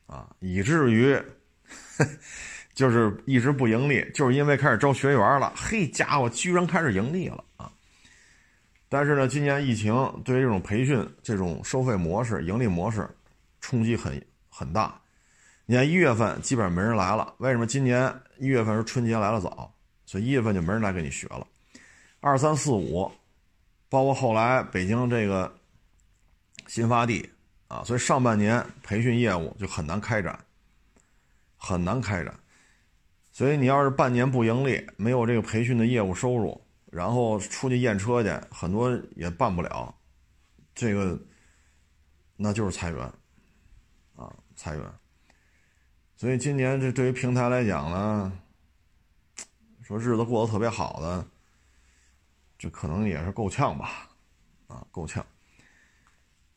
[0.06, 1.22] 啊，以至于
[2.74, 7.70] 就是一直不盈利，就是因为开始招学员了，嘿家伙，居然开始盈利了啊！
[8.94, 9.92] 但是呢，今年疫情
[10.24, 13.10] 对于这种培训、这种收费模式、盈利模式
[13.60, 15.02] 冲击很很大。
[15.66, 17.66] 你看一月份基本上没人来了，为什么？
[17.66, 19.74] 今年一月份是春节来的早，
[20.06, 21.48] 所以一月份就没人来给你学了。
[22.20, 23.12] 二三四五，
[23.90, 25.52] 包括后来北京这个
[26.68, 27.28] 新发地
[27.70, 30.38] 啊，所以上半年培训业务就很难开展，
[31.58, 32.32] 很难开展。
[33.32, 36.63] 所以你要是半年不盈利，没有这个培训的业务收入。
[36.94, 39.92] 然后出去验车去，很多也办不了，
[40.76, 41.20] 这个
[42.36, 43.02] 那就是裁员
[44.16, 44.94] 啊，裁员。
[46.16, 48.32] 所以今年这对于平台来讲呢，
[49.82, 51.26] 说日子过得特别好的，
[52.60, 54.08] 这可能也是够呛吧，
[54.68, 55.26] 啊，够呛。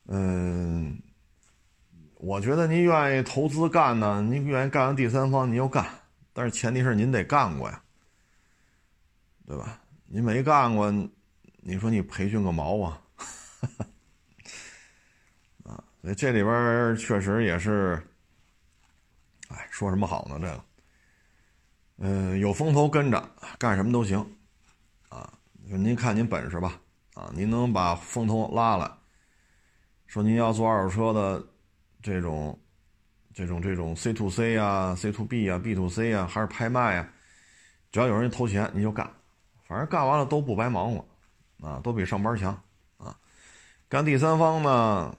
[0.05, 1.01] 嗯，
[2.17, 5.87] 我觉得您愿意投资干呢，您愿意干第三方，您就干，
[6.35, 7.83] 但是前提是您得干过呀，
[9.47, 9.81] 对吧？
[10.09, 10.91] 您没干过，
[11.63, 13.03] 你说你培训个毛啊？
[15.65, 18.01] 啊，所以这里边确实也是，
[19.49, 20.39] 哎，说什么好呢？
[20.41, 20.65] 这个，
[21.99, 24.25] 嗯，有风投跟着干什么都行，
[25.09, 26.81] 啊，您看您本事吧，
[27.15, 28.89] 啊，您能把风投拉来，
[30.07, 31.45] 说您要做二手车的
[32.01, 32.57] 这种、
[33.35, 37.13] 这种、这种 C to C 啊、C to B 啊、B to C 啊，还是拍卖啊，
[37.91, 39.13] 只要有人投钱，你就干。
[39.67, 41.05] 反正干完了都不白忙活，
[41.67, 42.53] 啊，都比上班强，
[42.99, 43.19] 啊，
[43.89, 45.17] 干第三方呢，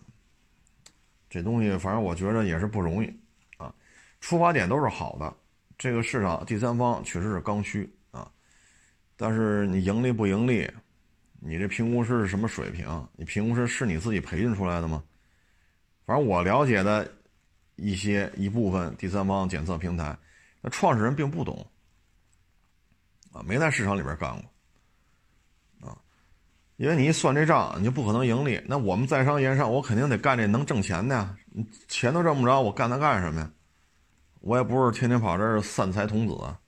[1.29, 3.13] 这东西反正我觉着也是不容易，
[3.57, 3.73] 啊，
[4.21, 5.33] 出发点都是好的，
[5.77, 8.31] 这个市场第三方确实是刚需啊，
[9.17, 10.69] 但是你盈利不盈利，
[11.39, 13.07] 你这评估师是什么水平？
[13.17, 15.03] 你评估师是你自己培训出来的吗？
[16.05, 17.11] 反正我了解的
[17.75, 20.17] 一些一部分第三方检测平台，
[20.61, 21.67] 那创始人并不懂。
[23.45, 24.31] 没在市场里边干
[25.79, 25.97] 过，啊，
[26.77, 28.61] 因为你一算这账，你就不可能盈利。
[28.67, 31.37] 那我们在商言商，我肯定得干这能挣钱的呀。
[31.87, 33.51] 钱都挣不着，我干它干什么呀？
[34.41, 36.59] 我也不是天天跑这儿散财童子啊。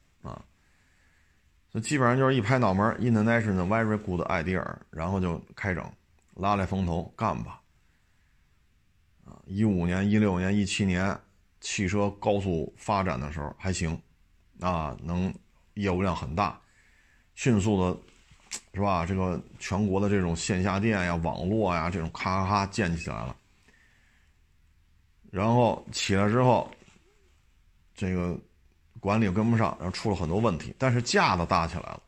[1.71, 5.83] 所以基本上就是一拍脑门，international very good idea，然后就开整，
[6.33, 7.61] 拉来风投干吧。
[9.25, 11.15] 啊，一五年、一六年、一七年，
[11.61, 14.01] 汽车高速发展的时候还行，
[14.59, 15.33] 啊，能。
[15.75, 16.59] 业务量很大，
[17.35, 17.97] 迅速的，
[18.73, 19.05] 是吧？
[19.05, 23.35] 这个全国的这种线下店呀、网络呀，这种咔咔咔建起来了。
[25.31, 26.69] 然后起来之后，
[27.93, 28.37] 这个
[28.99, 30.73] 管理跟不上，然后出了很多问题。
[30.77, 32.01] 但是架子搭起来了，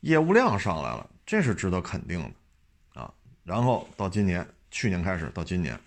[0.00, 3.12] 业务量上来了，这是值得肯定的啊。
[3.44, 5.78] 然后到今年，去年开始到今年，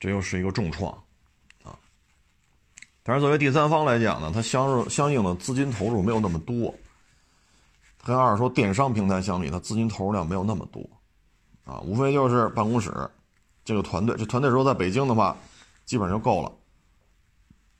[0.00, 0.92] 这又是一个重创。
[3.10, 6.72] 但是作为第三方来讲呢，它相相应的资金投入没有那么多，
[8.04, 10.88] 跟二手电商平台相比，它资金投入量没有那么多，
[11.64, 12.92] 啊，无非就是办公室
[13.64, 15.36] 这个团队，这团队如果在北京的话，
[15.84, 16.52] 基本上就够了。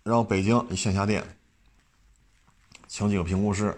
[0.03, 1.25] 然后北京线下店，
[2.89, 3.69] 请几个评估师，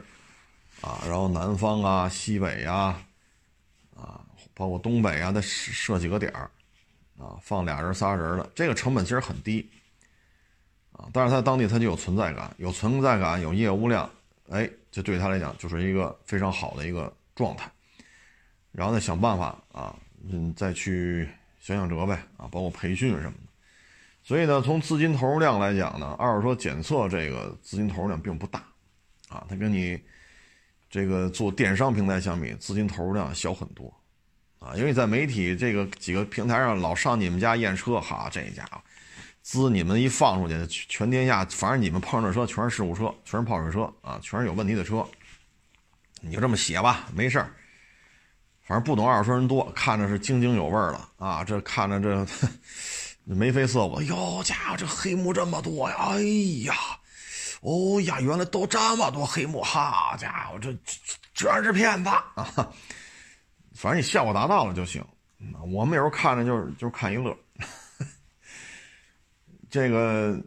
[0.81, 2.97] 啊，然后南方啊、西北呀，
[3.95, 6.51] 啊，包括东北啊，再设几个点儿，
[7.19, 9.71] 啊，放俩人仨人的，这个成本其实很低。
[11.12, 14.09] 但是他当地他就有存在感，有存在感，有业务量，
[14.51, 17.71] 哎，这对他来讲就是一个非常好的一个状态。
[18.71, 19.95] 然后再想办法啊，
[20.31, 21.29] 嗯，再去
[21.61, 23.53] 想想辙呗啊，包括培训什么的。
[24.23, 28.61] 所以呢，从资金投入量来讲呢，二手车检测这个资金投入量并不大，
[29.29, 30.01] 啊，它跟你
[30.88, 33.93] 这个做电商平台相比，资金投入量小很多，
[34.59, 38.81] 啊，因为在媒体这个几个平台上老上你们家验车，哈，这家伙。
[39.42, 45.05] 资你们一放出去，全天下反正你们碰上车全是事故车，全是泡水车啊，全是有问题的车。
[46.20, 47.52] 你就这么写吧，没事儿。
[48.64, 51.42] 反正不懂二手车人多，看着是津津有味了啊。
[51.42, 52.26] 这看着这
[53.24, 55.96] 眉飞色舞，哟家伙，这黑幕这么多呀！
[55.98, 56.20] 哎
[56.64, 56.74] 呀，
[57.62, 60.72] 哦呀，原来都这么多黑幕，好家伙，这
[61.35, 62.72] 全是骗子啊！
[63.74, 65.05] 反正你效果达到了就行。
[65.72, 67.37] 我们有时候看着就是就是看一乐。
[69.73, 70.39] 这个，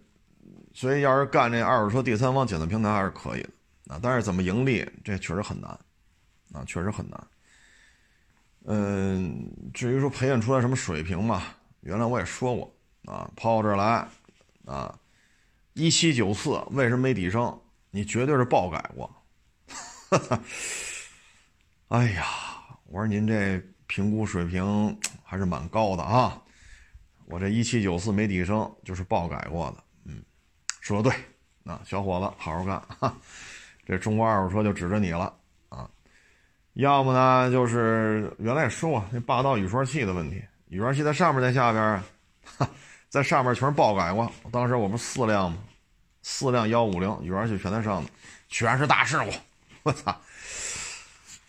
[0.71, 3.49] 所以要是干这二手车第三方检测平台还是可以的
[3.95, 5.71] 啊，但是怎么盈利，这确实很难，
[6.53, 7.27] 啊，确实很难。
[8.65, 11.41] 嗯，至于说培养出来什么水平嘛，
[11.81, 12.71] 原来我也说过
[13.05, 14.07] 啊，跑我这儿来，
[14.65, 14.95] 啊，
[15.73, 17.59] 一七九四为什么没底升？
[17.89, 19.09] 你绝对是爆改过。
[20.11, 20.39] 哈 哈
[21.87, 22.23] 哎呀，
[22.85, 26.39] 我说您这评估水平还是蛮高的啊！
[27.25, 29.83] 我这一七九四没底升，就是爆改过的。
[30.05, 30.21] 嗯，
[30.79, 33.15] 说的对，啊，小伙子，好好干，哈，
[33.85, 35.33] 这中国二手车就指着你了
[35.69, 35.89] 啊！
[36.73, 41.83] 要么呢，就是原来也说过那霸道雨刷器的问题，雨刷器在上面在下边
[42.57, 42.69] 啊，
[43.09, 44.31] 在上面全是爆改过。
[44.51, 45.57] 当时我们四辆嘛，
[46.21, 48.11] 四辆幺五零雨刷器全在上面，
[48.49, 49.31] 全是大事故。
[49.83, 50.15] 我操！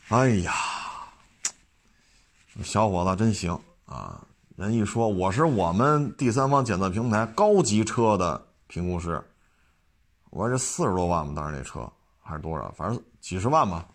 [0.08, 0.52] 哎呀，
[2.62, 3.52] 小伙子真行
[3.84, 4.24] 啊！
[4.56, 9.22] 人一说我是我们第三方检测平台高级车的评估师，
[10.30, 11.86] 我说这四十多万吧，当时那车
[12.22, 12.70] 还是多少？
[12.72, 13.86] 反正几十万吧。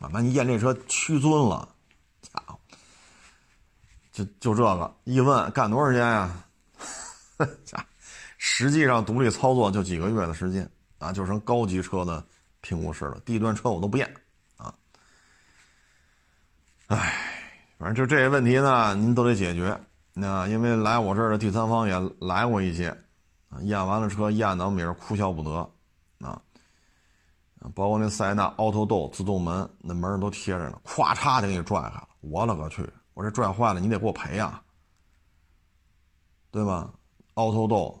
[0.00, 1.68] 啊，那你验这车屈尊了，
[2.22, 2.58] 家伙，
[4.12, 6.44] 就就这个一问干多少时间呀？
[8.38, 10.66] 实际上独立操作就几个月的时间
[10.98, 12.24] 啊，就成高级车的
[12.62, 13.20] 评估师了。
[13.26, 14.14] 低端车我都不验
[14.56, 14.74] 啊。
[16.86, 17.35] 唉，
[17.78, 19.78] 反正就这些问题呢，您都得解决。
[20.14, 22.88] 那因为来我这儿的第三方也来过一些，
[23.50, 25.70] 啊，验完了车验的我们也是哭笑不得，
[26.26, 26.40] 啊，
[27.74, 32.08] 包括那塞纳 Auto Door 自动门，那门都贴着呢，咵嚓就给你拽开了。
[32.20, 32.88] 我勒个去！
[33.12, 34.62] 我这拽坏了，你得给我赔呀，
[36.50, 36.90] 对吧
[37.34, 38.00] ？Auto Door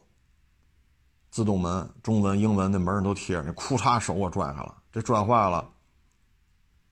[1.30, 5.68] 自动门，中文、英文那门上都贴着，那库嚓手我拽开了，这拽坏了，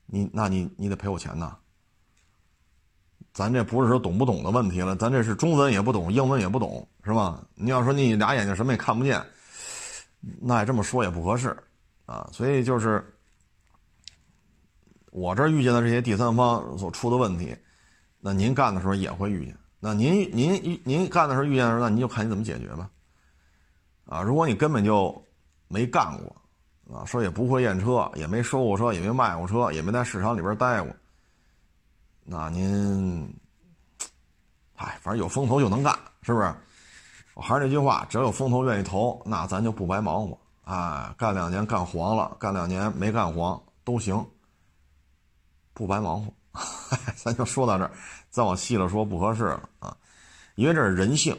[0.05, 1.57] 你那你你得赔我钱呐。
[3.35, 7.45] 咱这不是说懂不懂的问题了，咱这是中文也不懂，英文也不懂，是吧？
[7.53, 9.21] 你要说你俩眼睛什么也看不见，
[10.39, 11.53] 那这么说也不合适
[12.05, 12.29] 啊。
[12.31, 13.05] 所以就是
[15.11, 17.53] 我这遇见的这些第三方所出的问题，
[18.21, 19.53] 那您干的时候也会遇见。
[19.81, 22.89] 那您您您干的时候遇见的时候，那您就看你怎么解决吧。
[24.05, 25.21] 啊，如果你根本就
[25.67, 30.95] 没干过啊，说也不会验车，也没收过车，也没卖过车，也没在市场里边待过。
[32.27, 33.31] 那您，
[34.75, 36.53] 哎，反正有风投就能干，是不是？
[37.35, 40.37] 我还是那句话，只要有风投愿意投，那咱就不白忙活。
[40.63, 44.25] 哎，干两年干黄了，干两年没干黄都行，
[45.73, 46.33] 不白忙活。
[47.15, 47.91] 咱就说到这儿，
[48.29, 49.95] 再往细了说不合适了啊，
[50.55, 51.37] 因为这是人性，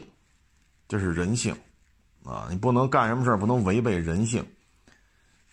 [0.87, 1.53] 这是人性
[2.23, 4.45] 啊，你不能干什么事不能违背人性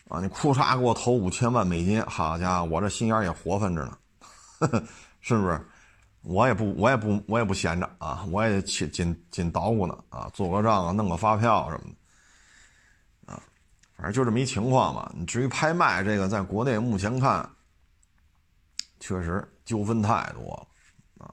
[0.09, 0.21] 啊！
[0.21, 3.99] 你哭嚓给我投五千万美金，好家伙，我这心眼也活泛着呢。
[5.25, 5.59] 是不是？
[6.21, 8.27] 我也不，我也不，我也不闲着啊！
[8.31, 11.95] 我也紧紧紧捣鼓呢啊，做个账啊，弄个发票什么
[13.27, 13.43] 的啊，
[13.97, 15.11] 反正就这么一情况嘛。
[15.15, 17.49] 你至于拍卖这个，在国内目前看，
[19.01, 21.33] 确实纠纷太多了啊。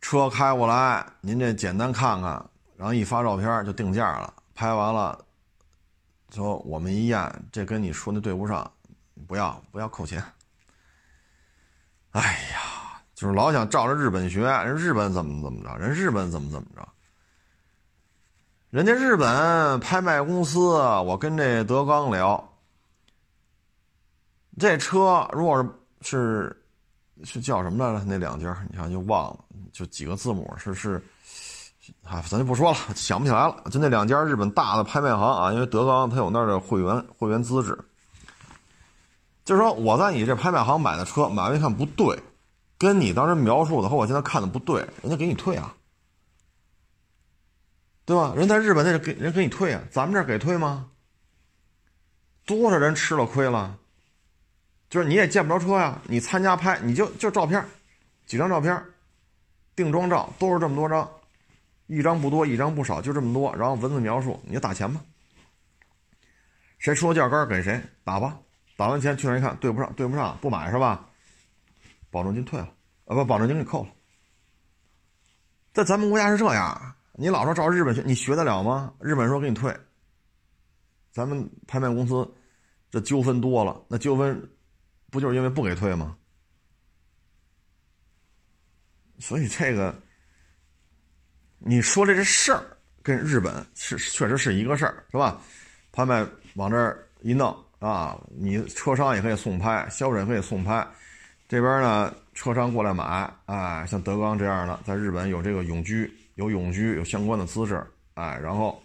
[0.00, 2.32] 车开过来，您这简单看看，
[2.76, 5.22] 然后一发照片就定价了，拍完了，
[6.30, 8.70] 说我们一验，这跟你说的对不上，
[9.26, 10.22] 不要不要扣钱。
[12.14, 12.22] 哎
[12.52, 16.88] 呀，就是老想照着日本学，人日本怎么怎么着，人日本怎么怎么着，
[18.70, 22.52] 人家日本拍卖公司，我跟这德刚聊，
[24.60, 25.60] 这车如果
[26.02, 26.56] 是
[27.24, 28.04] 是是叫什么来着？
[28.04, 29.40] 那两家你看就忘了，
[29.72, 31.02] 就几个字母是是，
[32.04, 33.56] 啊，咱就不说了，想不起来了。
[33.72, 37.76] 就那两家日本大的拍卖行啊，因为德刚他有那儿的会员会员资质。
[39.44, 42.18] 就是说，我在你这拍卖行买的车，买完一看不对，
[42.78, 45.76] 跟你当时描述的和我现在看的不对，人家给你退啊，
[48.06, 48.32] 对吧？
[48.34, 50.88] 人在日本那是给人给你退啊，咱们这给退吗？
[52.46, 53.78] 多少人吃了亏了？
[54.88, 57.62] 就是你也见不着车呀，你参加拍你就就照片，
[58.24, 58.82] 几张照片，
[59.76, 61.06] 定妆照都是这么多张，
[61.86, 65.02] 一张不多，一张不少，就这么多，然后文字描述，你就打钱吧，
[66.78, 68.38] 谁出价高给谁打吧。
[68.76, 71.08] 打完钱去那一看，对不上，对不上，不买是吧？
[72.10, 72.66] 保证金退了，
[73.06, 73.90] 啊不，保证金给扣了。
[75.72, 78.94] 在咱们国家是这样，你老说照日本学，你学得了吗？
[79.00, 79.76] 日本说给你退。
[81.10, 82.28] 咱们拍卖公司
[82.90, 84.50] 这纠纷多了，那纠纷
[85.10, 86.16] 不就是因为不给退吗？
[89.20, 89.94] 所以这个，
[91.58, 95.40] 你说这这事儿跟日本是确实是一个事儿，是吧？
[95.92, 97.63] 拍卖往这儿一弄。
[97.84, 100.86] 啊，你车商也可以送拍，销售也可以送拍，
[101.46, 108.82] 这边呢，车商过来买，哎，像德刚这样的，在日本有这个永居，有永居，有相关的资质，哎，然后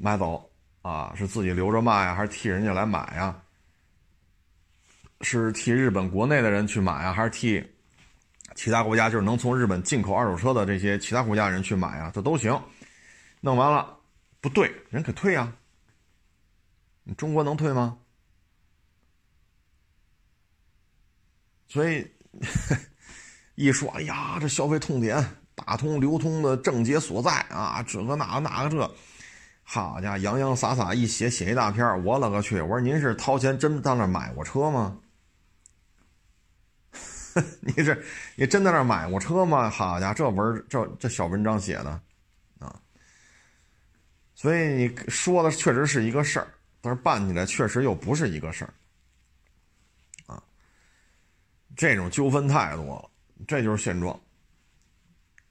[0.00, 0.42] 买走，
[0.80, 3.36] 啊，是自己留着卖呀，还是替人家来买呀？
[5.20, 7.62] 是替日本国内的人去买啊，还是替
[8.54, 12.10] 其他国家，就是能从日本进口二手车的这些其他国家人去买啊？
[12.14, 12.58] 这都行。
[13.42, 13.94] 弄完了
[14.40, 15.52] 不对，人可退呀。
[17.14, 17.98] 中国能退吗？
[21.68, 22.10] 所以
[23.56, 25.22] 一说，哎呀，这消费痛点，
[25.54, 28.94] 打通流通的症结所在啊，这个那个那个这，
[29.62, 32.60] 好家伙，洋洋洒洒一写写一大篇，我勒个去！
[32.60, 34.98] 我说您是掏钱真到那买过车吗？
[37.60, 38.02] 你是
[38.36, 39.68] 你真在那买过车吗？
[39.68, 42.00] 好家伙，这文这这小文章写的
[42.58, 42.80] 啊，
[44.34, 46.48] 所以你说的确实是一个事儿，
[46.86, 48.72] 但是办起来确实又不是一个事儿。
[50.26, 50.40] 啊
[51.74, 53.10] 这种纠纷太多了，
[53.48, 54.16] 这就是现状，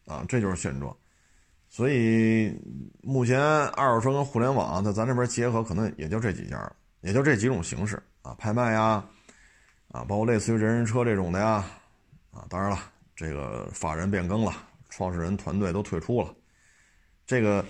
[0.06, 0.96] 啊，这就是现状。
[1.68, 2.58] 所以
[3.04, 3.38] 目前
[3.72, 6.72] 二手车跟互联网在咱这边结合，可能也就这几家
[7.02, 9.06] 也就这几种形式啊，拍卖呀，
[9.90, 11.66] 啊，包括类似于人人车这种的呀，
[12.32, 12.80] 啊，当然了，
[13.14, 14.54] 这个法人变更了，
[14.90, 16.34] 创始人团队都退出了，
[17.26, 17.64] 这个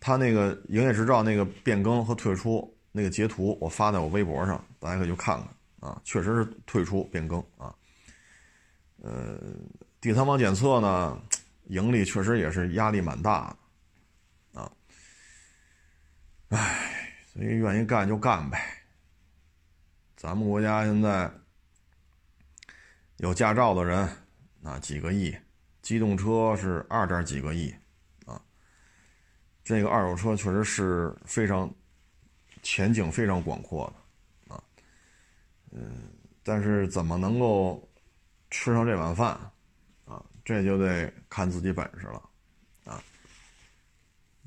[0.00, 5.48] 他那个营业执照那个变更和退出那个截图，我发在我微博上，大家可以去看看。
[5.88, 7.72] 啊，确实是退出变更啊。
[9.00, 9.38] 呃，
[10.00, 11.22] 第三方检测呢，
[11.66, 13.56] 盈利确实也是压力蛮大
[14.52, 14.72] 的啊。
[16.48, 18.60] 唉，所以愿意干就干呗。
[20.16, 21.30] 咱们国家现在
[23.18, 24.08] 有驾照的人
[24.64, 25.32] 啊几个亿，
[25.80, 27.72] 机动车是二点几个亿
[28.26, 28.42] 啊。
[29.62, 31.72] 这个二手车确实是非常
[32.70, 33.90] 前景非常广阔
[34.50, 34.62] 的。
[35.70, 36.12] 嗯，
[36.42, 37.82] 但是怎么能够
[38.50, 39.28] 吃上这碗饭
[40.04, 40.22] 啊？
[40.44, 42.22] 这就得看自己本事了
[42.84, 43.02] 啊！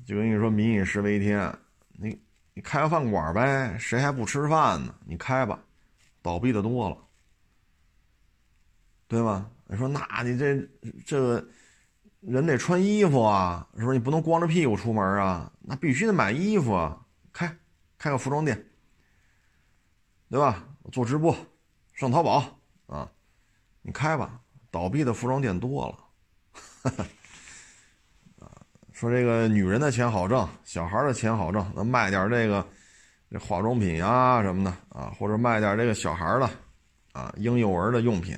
[0.06, 1.52] 就跟你说“民以食为天”，
[1.98, 2.16] 你
[2.54, 4.94] 你开个饭馆呗，谁还不吃饭呢？
[5.04, 5.58] 你开吧，
[6.22, 6.96] 倒闭的多了，
[9.08, 9.50] 对吧？
[9.66, 10.68] 你说那你这
[11.04, 11.48] 这个
[12.20, 13.98] 人得穿衣服啊，是不是？
[13.98, 15.52] 你不能光着屁股出门啊？
[15.60, 17.04] 那必须得买衣服啊！
[17.32, 17.56] 开
[18.02, 18.60] 开个服装店，
[20.28, 20.66] 对吧？
[20.90, 21.32] 做直播，
[21.94, 22.42] 上淘宝
[22.88, 23.08] 啊，
[23.80, 24.40] 你开吧，
[24.72, 26.90] 倒闭的服装店多了，
[28.44, 28.50] 啊，
[28.90, 32.66] 说这个女人的钱好挣，小孩的钱好挣，那卖点这个
[33.30, 36.50] 这化妆品啊什么的啊，或者卖点这个小孩的
[37.12, 38.36] 啊婴幼儿的用品，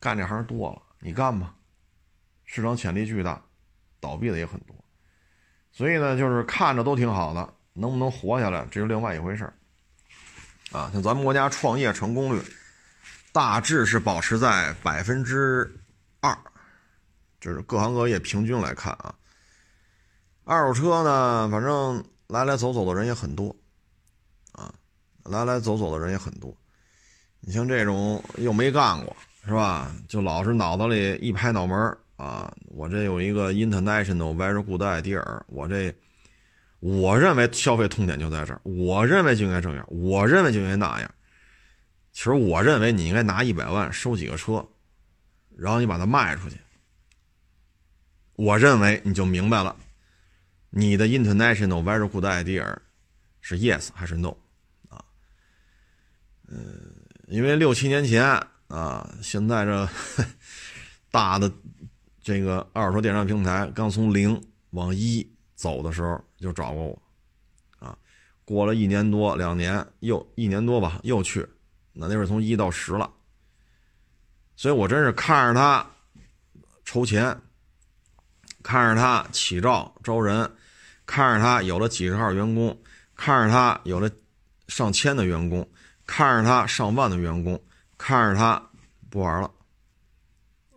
[0.00, 1.54] 干这行多了，你干吧，
[2.44, 3.44] 市场潜力巨大，
[4.00, 4.74] 倒闭的也很多，
[5.72, 9.54] 所以呢，就是看着都挺好的，能不能活下来，这是另外一回事儿。
[10.70, 12.42] 啊，像咱们国家创业成功率，
[13.32, 15.70] 大致是保持在百分之
[16.20, 16.36] 二，
[17.40, 19.14] 就是各行各业平均来看啊。
[20.44, 23.54] 二手车呢，反正来来走走的人也很多，
[24.52, 24.72] 啊，
[25.24, 26.54] 来来走走的人也很多。
[27.40, 29.94] 你像这种又没干过，是吧？
[30.08, 35.94] 就老是脑子里一拍脑门啊，我这有一个 international very good idea，我这。
[36.82, 41.14] 我认为消费痛点就在这儿，我认为就应该这样，我认为就应该那样。
[42.10, 44.68] 其实我认为你应该拿一百万收几个车，
[45.56, 46.56] 然后你把它卖出去。
[48.34, 49.76] 我认为你就明白了，
[50.70, 52.76] 你的 international very good idea
[53.40, 54.36] 是 yes 还是 no
[54.88, 55.04] 啊？
[56.48, 56.96] 嗯，
[57.28, 58.24] 因为六七年前
[58.66, 59.88] 啊，现在这
[61.12, 61.48] 大的
[62.20, 65.31] 这个二手车电商平台刚从零往一。
[65.62, 67.02] 走的时候就找过我，
[67.78, 67.96] 啊，
[68.44, 71.48] 过了一年多两年又一年多吧又去，
[71.92, 73.08] 那那会从一到十了，
[74.56, 75.88] 所以我真是看着他
[76.84, 77.40] 筹钱，
[78.60, 80.50] 看着他起照招人，
[81.06, 82.76] 看着他有了几十号员工，
[83.14, 84.10] 看着他有了
[84.66, 85.64] 上千的员工，
[86.04, 87.62] 看着他上万的员工，
[87.96, 88.60] 看着他
[89.08, 89.48] 不玩了，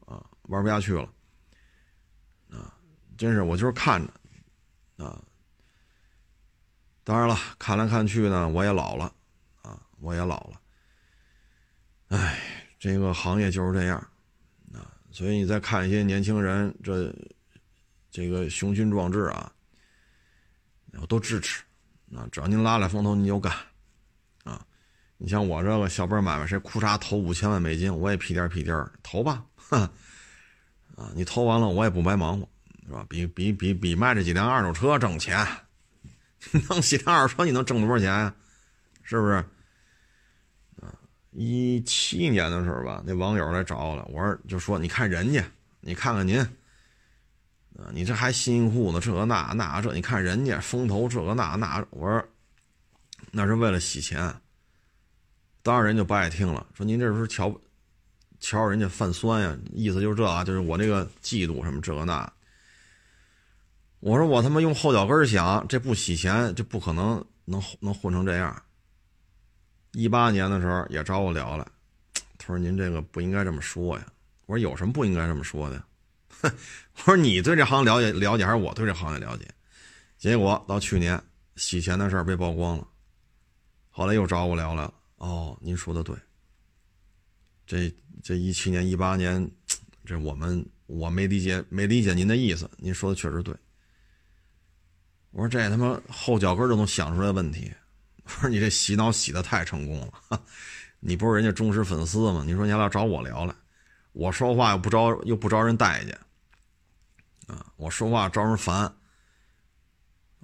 [0.06, 1.10] 啊，玩不下去了，
[2.52, 2.78] 啊，
[3.18, 4.14] 真是我就是看着。
[4.98, 5.22] 啊，
[7.04, 9.14] 当然了，看来看去呢，我也老了，
[9.62, 10.62] 啊，我也老了。
[12.08, 12.40] 哎，
[12.80, 13.98] 这个行业就是这样，
[14.74, 17.14] 啊，所以你再看一些年轻人，这
[18.10, 19.52] 这个雄心壮志啊，
[20.94, 21.62] 我都支持，
[22.16, 23.54] 啊，只要您拉来风头，你就干，
[24.44, 24.66] 啊，
[25.18, 28.74] 你像我这个小本买卖，谁哭嚓投五千万美金，我也屁颠屁颠
[29.04, 29.92] 投吧，啊，
[31.14, 32.48] 你投完了，我也不白忙活。
[32.88, 33.06] 是吧？
[33.10, 35.46] 比比比比卖这几辆二手车挣钱，
[36.70, 38.34] 弄几辆二手车你能挣多少钱呀？
[39.02, 39.34] 是不是？
[40.82, 40.94] 啊，
[41.32, 45.44] 一七年的时候吧，那网友来找我了，我说就说你看人家，
[45.80, 52.24] 你看看您，啊，你这还辛辛苦苦的这个那那这，你看人家风投这个那那，我说
[53.32, 54.34] 那是为了洗钱。
[55.64, 57.60] 当然人就不爱听了，说您这是瞧
[58.40, 62.32] 瞧人家犯酸呀，意思就是这啊，就是我这个嫉妒什么这个那。
[64.00, 68.64] 我说我他妈用后脚跟想，这不洗钱就不可能能能混成这样。
[69.94, 71.72] 一八年的时候也找我聊了，
[72.38, 74.06] 他说您这个不应该这么说呀。
[74.46, 75.84] 我说有什么不应该这么说的？
[76.42, 76.52] 哼，
[76.98, 79.48] 我说你对这行了解了解还是我对这行业了解？
[80.18, 81.20] 结果到去年
[81.56, 82.88] 洗钱的事儿被曝光了，
[83.90, 84.94] 后来又找我聊了。
[85.18, 86.16] 哦，您说的对。
[87.66, 87.92] 这
[88.22, 89.50] 这一七年一八年，
[90.06, 92.70] 这我们我没理解没理解您的意思。
[92.78, 93.56] 您说的确实对。
[95.36, 97.70] 我说这他妈后脚跟都能想出来问题。
[98.24, 100.42] 我说你这洗脑洗的太成功了。
[101.02, 102.42] 你不是人家忠实粉丝吗？
[102.48, 103.54] 你说你还要找我聊了，
[104.14, 106.18] 我说话又不招又不招人待见。
[107.48, 108.96] 啊，我说话招人烦。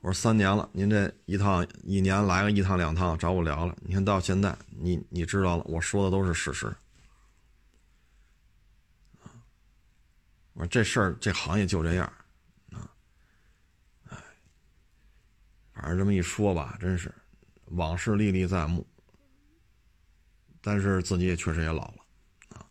[0.01, 6.75] 我说三年了，您这一趟一年来个一趟两趟找我聊了，你看到现在你你知道了，我说的都是事实。
[10.51, 12.13] 我说这事儿这行业就这样，
[12.71, 12.91] 啊，
[14.09, 14.17] 哎，
[15.81, 17.11] 反正这么一说吧，真是
[17.65, 18.85] 往事历历在目，
[20.61, 22.05] 但是自己也确实也老了，
[22.49, 22.63] 啊，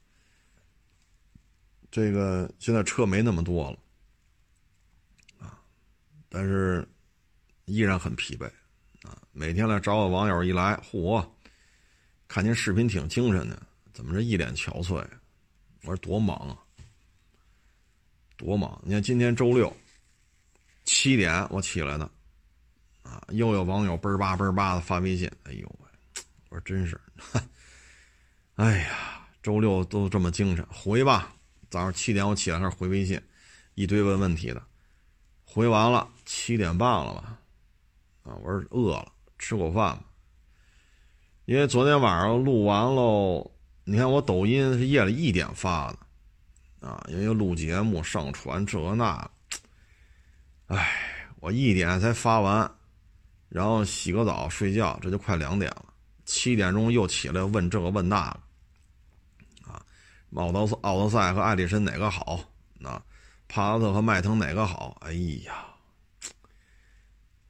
[1.90, 3.78] 这个现在车没那么多了，
[5.44, 5.60] 啊，
[6.28, 6.88] 但是
[7.64, 8.46] 依然很疲惫，
[9.02, 11.28] 啊，每天来找我网友一来，嚯，
[12.28, 13.60] 看您视频挺精神的，
[13.92, 15.04] 怎么这一脸憔悴？
[15.82, 16.56] 我说多忙啊！
[18.36, 18.80] 多忙！
[18.84, 19.76] 你看今天周六，
[20.84, 22.08] 七点我起来的，
[23.02, 27.00] 啊，又有网友嘣儿吧嘣儿吧的发微信，哎呦喂，我说真是，
[28.56, 31.32] 哎呀，周六都这么精神，回吧。
[31.68, 33.20] 早上七点我起来开始回微信，
[33.74, 34.62] 一堆问问题的，
[35.44, 37.38] 回完了七点半了吧，
[38.22, 40.04] 啊，我说饿了，吃口饭吧。
[41.44, 43.50] 因为昨天晚上录完喽，
[43.84, 45.98] 你看我抖音是夜里一点发的。
[46.80, 49.30] 啊，因为录节目、上传这那，
[50.68, 52.72] 哎，我一点才发完，
[53.50, 55.84] 然后洗个澡睡觉，这就快两点了。
[56.24, 59.84] 七点钟又起来问这个问那个，啊，
[60.34, 62.40] 奥德奥德赛和艾力绅哪个好？
[62.82, 63.02] 啊，
[63.48, 64.96] 帕萨特和迈腾哪个好？
[65.02, 65.12] 哎
[65.44, 65.66] 呀，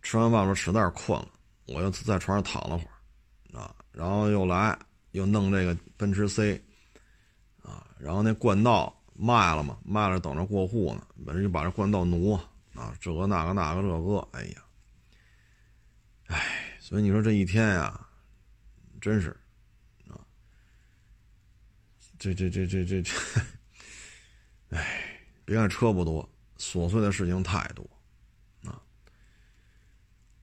[0.03, 1.29] 吃完饭了实在是困了，
[1.67, 4.77] 我又在床上躺了会儿，啊，然后又来
[5.13, 6.61] 又弄这个奔驰 C，
[7.63, 8.93] 啊，然后那冠道。
[9.23, 11.07] 卖了嘛，卖了等着过户呢。
[11.27, 12.39] 本身就把这冠道挪
[12.75, 14.63] 啊，这个那个那个这个，哎呀，
[16.31, 18.07] 哎，所以你说这一天呀，
[19.01, 19.31] 真是
[20.09, 20.15] 啊，
[22.21, 23.13] 这这这这这这，
[24.71, 27.85] 哎，别看车不多，琐碎的事情太多
[28.63, 28.81] 啊。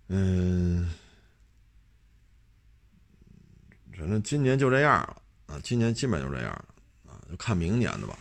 [0.09, 0.93] 嗯，
[3.97, 6.65] 反正今年就这样了啊，今年基本就这样了
[7.09, 8.19] 啊，就看明年的吧。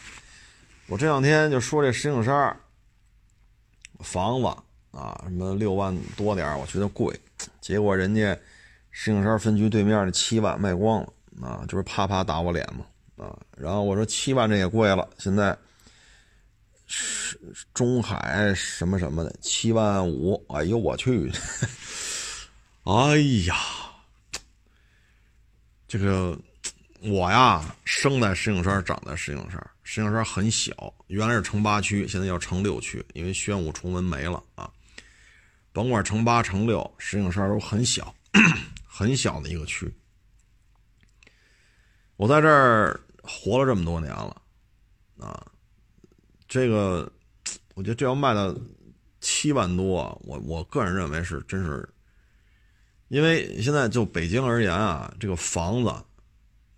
[0.87, 2.57] 我这两天就说这石景山
[3.99, 4.47] 房子
[4.97, 7.21] 啊，什么六万多点我觉得贵。
[7.67, 8.39] 结果人家
[8.93, 11.12] 石景山分局对面的七万卖光了
[11.43, 12.87] 啊，就是啪啪打我脸嘛
[13.17, 13.37] 啊。
[13.57, 15.59] 然后我说七万这也贵了，现在
[16.87, 17.37] 是
[17.75, 21.29] 中海什么什么的七万五，哎呦我去！
[22.87, 23.17] 哎
[23.49, 23.57] 呀，
[25.89, 26.39] 这个
[27.03, 29.61] 我呀，生在石景山，长在石景山。
[29.83, 34.71] 石景山很小，原来是城八区，现在要城六区，因为宣武崇文没了啊。
[35.77, 38.14] 甭管乘八、乘六，石景山都很小，
[38.87, 39.87] 很小的一个区。
[42.16, 44.41] 我在这儿活了这么多年了
[45.18, 45.47] 啊，
[46.49, 47.12] 这个
[47.74, 48.57] 我觉得这要卖到
[49.20, 51.87] 七万多，我我个人认为是真是，
[53.09, 55.91] 因为现在就北京而言啊，这个房子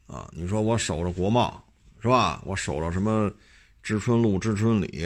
[0.09, 1.65] 啊，你说我守着国贸。
[2.01, 2.41] 是吧？
[2.45, 3.29] 我守着什么
[3.83, 5.05] 知春路、知春里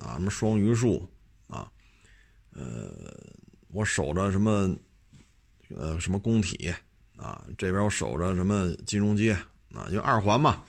[0.00, 1.08] 啊，什么双榆树，
[2.54, 2.92] 呃，
[3.68, 4.74] 我守着什么
[5.76, 6.72] 呃什么工体
[7.16, 9.32] 啊，这边我守着什么金融街
[9.74, 10.62] 啊，就二环嘛。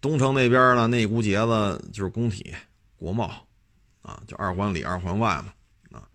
[0.00, 2.54] 东城那边呢，那股节子就是工体、
[2.96, 3.46] 国贸
[4.02, 6.08] 啊，就二环里、二环外嘛啊，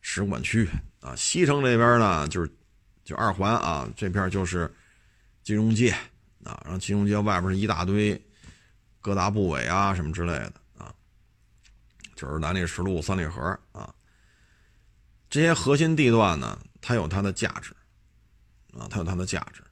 [0.00, 0.68] 使馆区
[1.00, 1.14] 啊。
[1.16, 2.50] 西城这边呢，就是
[3.04, 4.72] 就二环啊，这片就是
[5.42, 5.94] 金融街。
[6.44, 8.20] 啊，然后金融街外边是一大堆
[9.00, 10.92] 各大部委啊，什么之类的啊，
[12.16, 13.40] 就是南礼士路、三里河
[13.70, 13.94] 啊，
[15.32, 17.74] 这些核心地段呢，它有它的价值
[18.78, 19.64] 啊，它有它的价值，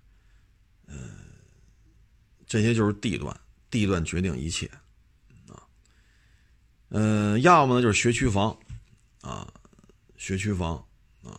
[0.87, 1.11] 嗯，
[2.47, 3.39] 这些就是地段，
[3.69, 4.67] 地段决定一切
[5.51, 5.61] 啊，
[6.89, 8.59] 嗯，要么呢就是学区房
[9.21, 9.53] 啊，
[10.17, 10.77] 学区房
[11.23, 11.39] 啊，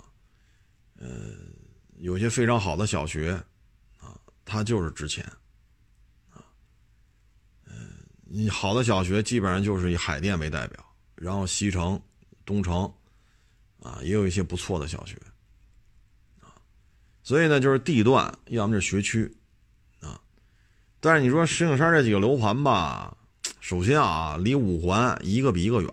[0.99, 1.51] 嗯，
[1.97, 3.32] 有些非常好的小学。
[3.97, 4.15] 啊
[4.45, 5.26] 它就是值钱，
[6.30, 6.45] 啊，
[7.65, 11.99] 嗯，你好的小学基本上就是以海淀为代表，然后西城、
[12.45, 12.93] 东城，
[13.82, 15.17] 啊，也有一些不错的小学，
[16.39, 16.53] 啊，
[17.23, 19.36] 所以呢，就是地段，要么是学区，
[19.99, 20.21] 啊。
[20.99, 23.17] 但是你说石景山这几个楼盘吧，
[23.59, 25.91] 首先啊，离五环一个比一个远，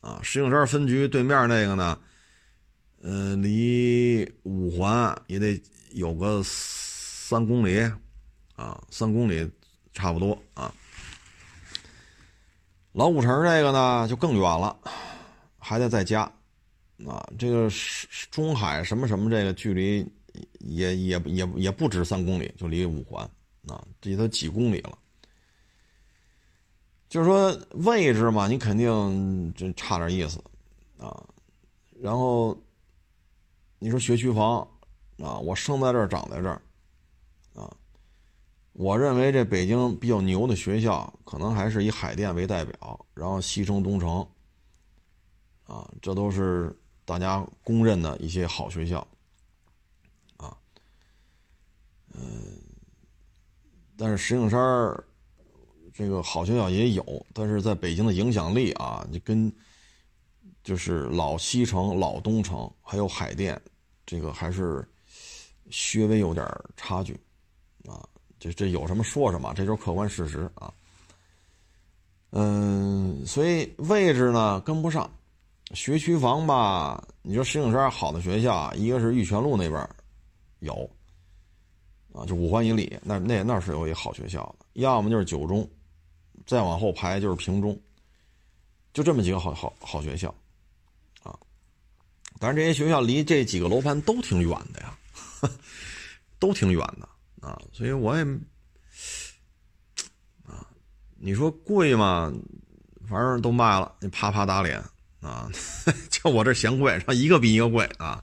[0.00, 1.98] 啊，石景山分局对面那个呢，
[3.02, 5.62] 呃，离五环也得
[5.92, 7.80] 有个三公里，
[8.56, 9.48] 啊，三公里
[9.92, 10.74] 差不多啊。
[12.90, 14.76] 老五城这个呢，就更远了，
[15.58, 16.30] 还得再加，
[17.06, 17.68] 啊，这个
[18.30, 20.06] 中海什么什么这个距离
[20.60, 23.28] 也也也也不止三公里，就离五环，
[23.66, 24.98] 啊，这都几公里了。
[27.08, 30.42] 就是说位置嘛，你肯定这差点意思，
[30.98, 31.24] 啊，
[32.00, 32.56] 然后
[33.78, 34.60] 你说学区房，
[35.18, 36.60] 啊，我生在这儿，长在这儿，
[37.54, 37.70] 啊。
[38.72, 44.26] 我认为这北京比较牛的学校，可能还是以海淀为代表，然后西城、东城，
[45.62, 49.06] 啊，这都是大家公认的一些好学校，
[50.36, 50.56] 啊，
[52.12, 52.58] 嗯，
[53.96, 54.58] 但是石景山
[55.92, 59.52] 这个好学校也有，但是在北京的影响力啊，你跟
[60.62, 63.60] 就是老西城、老东城还有海淀，
[64.06, 64.86] 这个还是
[65.70, 66.46] 稍微有点
[66.76, 67.12] 差距，
[67.86, 68.06] 啊。
[68.40, 70.70] 这这有什么说什么，这就是客观事实啊。
[72.32, 75.10] 嗯，所以位置呢跟不上，
[75.72, 79.88] 学区房吧，你说石景山好的学校，一个是玉泉路那边
[80.60, 80.88] 有，
[82.12, 85.68] 啊，就五环以里，那那那是有一好学校的，要么就是九中，
[86.46, 87.80] 再往后排就是平中，
[88.92, 90.32] 就这么几个好好好学校，
[91.22, 91.38] 啊，
[92.38, 94.98] 但是这些学校离这几个楼盘都挺远的呀，
[96.38, 97.08] 都挺远的。
[97.40, 98.22] 啊，所以我也，
[100.46, 100.66] 啊，
[101.18, 102.32] 你说贵吗？
[103.06, 104.82] 反正都卖了，你啪啪打脸
[105.24, 105.50] 啊！
[106.10, 108.22] 就我这嫌贵，一个比一个贵啊！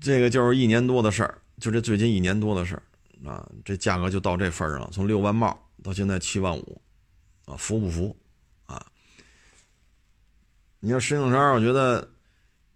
[0.00, 2.82] 这个就是一年多的事儿，就这最近一年多的事儿
[3.28, 6.80] 啊，这价格就到这份儿上了，从六万帽到现在七万五，
[7.46, 8.16] 啊，服不服？
[8.66, 8.86] 啊？
[10.78, 12.08] 你要石景山，我觉得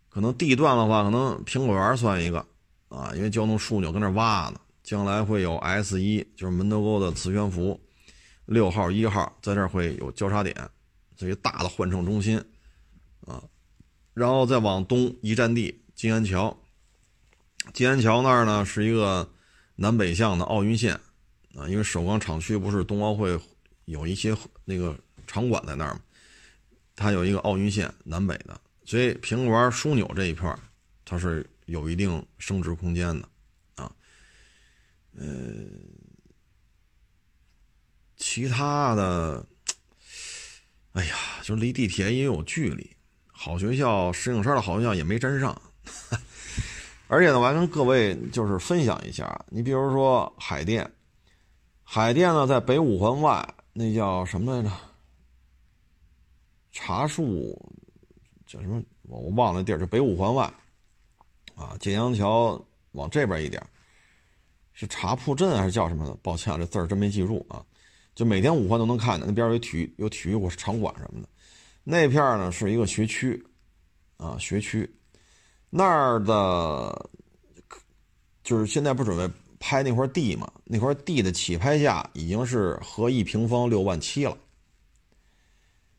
[0.09, 2.45] 可能地段的话，可能苹果园算一个。
[2.89, 7.81] 啊，因为交通枢纽跟那挖呢，将来会有 S 一，就是门头沟的磁悬浮，
[8.45, 10.55] 六号、一号在这儿会有交叉点，
[11.17, 12.39] 这一大的换乘中心，
[13.27, 13.43] 啊，
[14.13, 16.57] 然后再往东一站地金安桥，
[17.73, 19.33] 金安桥那儿呢是一个
[19.77, 20.95] 南北向的奥运线，
[21.55, 23.39] 啊，因为首钢厂区不是冬奥会
[23.85, 26.01] 有一些那个场馆在那儿嘛，
[26.97, 30.57] 它有一个奥运线南北的，所以苹果园枢纽这一片
[31.05, 31.49] 它是。
[31.67, 33.29] 有一定升值空间的，
[33.77, 33.91] 啊，
[35.17, 35.25] 呃，
[38.19, 39.47] 其他的，
[40.95, 42.89] 哎呀，就离地铁也有距离。
[43.27, 45.61] 好学校，石景山的好学校也没沾上。
[47.09, 50.89] 而且呢，我还跟各位就是分享一下，你比如说海淀，
[51.83, 54.71] 海淀呢在北五环外，那叫什么来着？
[56.71, 57.61] 茶树
[58.47, 58.83] 叫什么？
[59.03, 60.51] 我我忘了地儿，就北五环外。
[61.57, 62.61] 啊，建阳桥
[62.93, 63.61] 往这边一点，
[64.73, 66.15] 是茶铺镇还是叫什么的？
[66.23, 67.65] 抱歉，这字儿真没记住啊。
[68.15, 71.29] 就每天五环都能看见，那边有体育有体育场馆什么的。
[71.83, 73.45] 那片呢是一个学区，
[74.17, 74.89] 啊，学区
[75.71, 77.11] 那儿的，
[78.43, 80.51] 就是现在不准备拍那块地嘛？
[80.65, 84.37] 那块地的起拍价已经是合一平方六万七了。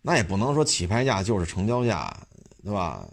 [0.02, 2.16] 那也不能说起拍价就是成交价，
[2.64, 3.06] 对吧？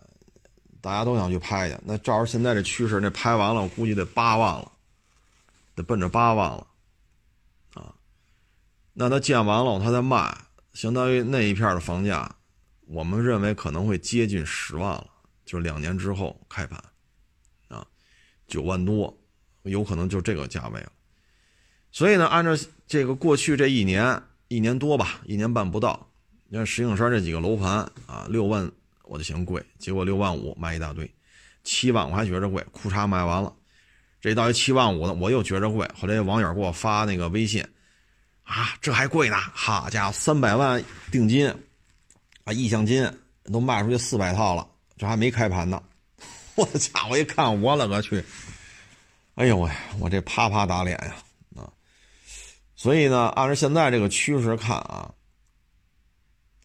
[0.81, 4.73] 大家都想去拍去，那照着现在这趋势，那拍完了，我估计得八万了，
[5.75, 6.67] 得奔着八万了，
[8.95, 10.36] 那他建完了，他再卖，
[10.72, 12.36] 相当于那一片的房价，
[12.86, 15.07] 我们认为可能会接近十万了，
[15.45, 16.82] 就两年之后开盘，
[17.68, 17.86] 啊，
[18.47, 19.18] 九万多，
[19.62, 20.93] 有可能就这个价位了。
[21.90, 22.51] 所以呢，按照
[22.86, 26.09] 这个过去这一年一年多吧，一年半不到，
[26.49, 28.70] 你看石景山这几个楼盘啊，六万。
[29.05, 31.12] 我就嫌贵，结果六万五卖一大堆，
[31.64, 33.55] 七万我还觉着贵，裤衩卖完了，
[34.22, 35.86] 这到一七万五的我又觉着贵。
[35.95, 37.62] 后来网友给我发那个微信，
[38.53, 41.49] 啊，这还贵呢，好家伙，三百万定金，
[42.45, 43.11] 啊，意向金
[43.45, 45.83] 都卖出去四百套了，这还没开盘呢。
[46.55, 48.23] 我的家伙一看，我勒个去，
[49.37, 51.17] 哎呦喂，我这啪啪打脸呀
[51.57, 51.73] 啊！
[52.77, 55.11] 所以呢，按照现在这个趋势看啊，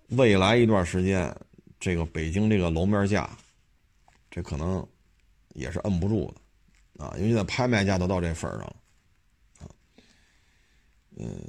[0.09, 1.33] 未来一段时间。
[1.79, 3.29] 这个北京这个楼面价，
[4.31, 4.83] 这可能
[5.53, 6.33] 也是摁不住
[6.97, 8.75] 的啊，因为现在拍卖价都到这份上了。
[11.19, 11.41] 嗯，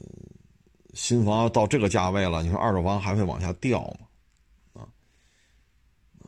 [0.94, 4.82] 新房到这个价位了，你说二手房还会往下掉吗？
[4.82, 4.88] 啊，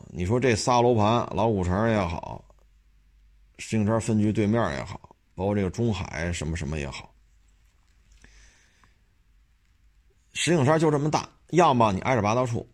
[0.09, 2.45] 你说这仨楼盘，老古城也好，
[3.59, 7.15] 石景山分局对面也好，包括这个中海什么什么也好，
[10.35, 12.69] 石景山就这么大，要么你挨着八大处，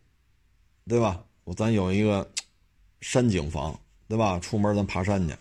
[0.88, 1.24] 对吧？
[1.44, 2.28] 我咱有一个
[3.00, 4.36] 山景房，对吧？
[4.40, 5.34] 出门咱爬山去，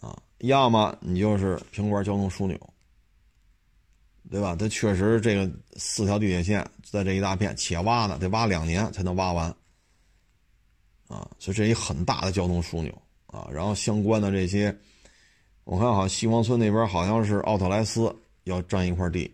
[0.00, 2.58] 啊，要么你就是平关交通枢纽，
[4.30, 4.56] 对吧？
[4.58, 9.48] 它确实这个四条地铁线在这一大片，且挖呢，得挖两年才能挖完，
[11.08, 12.92] 啊，所以这一很大的交通枢纽。
[13.26, 14.72] 啊，然后相关的这些，
[15.64, 18.14] 我看好像西王村那边好像是奥特莱斯
[18.44, 19.28] 要占一块地，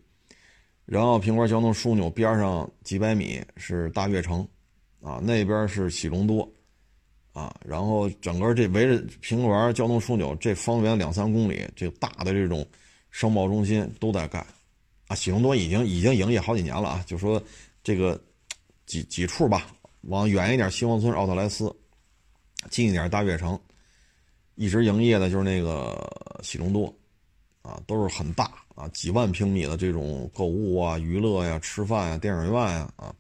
[0.87, 4.41] 然后平关交通枢纽边上几百米是大悦城，
[5.03, 6.51] 啊，那边是喜隆多，
[7.35, 12.67] 啊，然后整个这围着平关交通枢纽这方圆两三公里，这大的这种
[13.11, 14.43] 商贸中心都在盖，
[15.11, 17.43] 啊，喜隆多已经已经营业好几年了啊，就说
[17.83, 18.19] 这个
[18.87, 19.67] 几几处吧，
[20.03, 21.75] 往远一点西王村奥特莱斯，
[22.71, 23.59] 近一点大悦城。
[24.55, 26.09] 一直营业的就是那个
[26.45, 26.95] 喜隆多，
[27.63, 33.13] 啊，都是很大啊，几万平米的这种购物啊、娱乐呀、吃饭呀、电影院呀啊，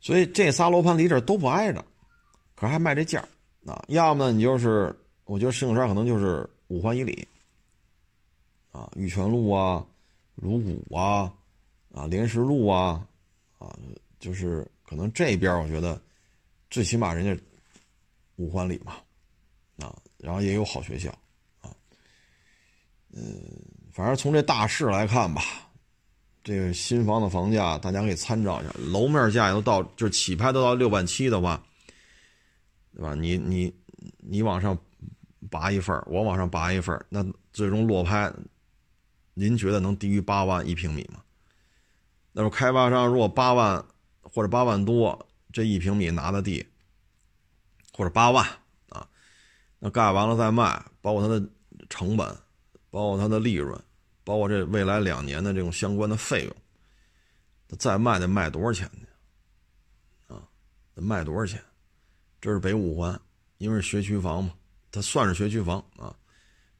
[0.00, 1.84] 所以这仨楼盘离这都不挨着，
[2.54, 3.26] 可还卖这价
[3.66, 3.84] 啊。
[3.88, 4.94] 要么，你就是
[5.24, 7.26] 我觉得石景山可能就是五环以里，
[8.70, 9.84] 啊，玉泉路啊、
[10.34, 11.32] 鲁谷啊、
[11.92, 13.06] 啊莲石路啊，
[13.58, 13.76] 啊，
[14.18, 16.00] 就是可能这边我觉得
[16.70, 17.42] 最起码人家
[18.36, 18.94] 五环里嘛。
[19.76, 21.10] 啊，然后也有好学校，
[21.60, 21.68] 啊，
[23.12, 23.42] 嗯，
[23.90, 25.42] 反正从这大势来看吧，
[26.44, 31.60] 这个新房的房价大家可以参照一下，楼面价都到，就是起拍都到六万七的话，
[32.94, 33.16] 对吧？
[33.16, 33.74] 你你
[34.18, 34.78] 你往上
[35.50, 38.32] 拔一份我往上拔一份那最终落拍，
[39.34, 41.22] 您觉得能低于八万一平米吗？
[42.32, 43.84] 那么开发商如果八万
[44.22, 46.66] 或者八万多这一平米拿的地，
[47.92, 48.44] 或者八万
[48.88, 49.06] 啊。
[49.78, 51.48] 那盖完了再卖，包括它的
[51.88, 52.26] 成本，
[52.90, 53.80] 包括它的利润，
[54.24, 56.56] 包括这未来两年的这种相关的费用，
[57.78, 60.34] 再卖得卖多少钱呢？
[60.34, 60.42] 啊，
[60.94, 61.62] 得卖多少钱？
[62.40, 63.20] 这是北五环，
[63.58, 64.52] 因为是学区房嘛，
[64.90, 66.14] 它算是学区房啊。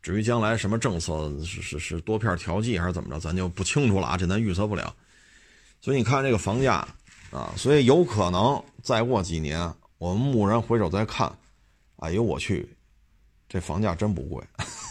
[0.05, 4.95] 至于将来什么政策是是是多片调剂还是怎么着，咱就不清楚了啊，这咱预测不了。
[5.81, 6.87] 所以你看这个房价
[7.31, 11.35] 啊，所以有可能再过几年，我们蓦然回首再看，
[11.97, 12.69] 哎呦我去！
[13.49, 14.45] 这房价真不贵，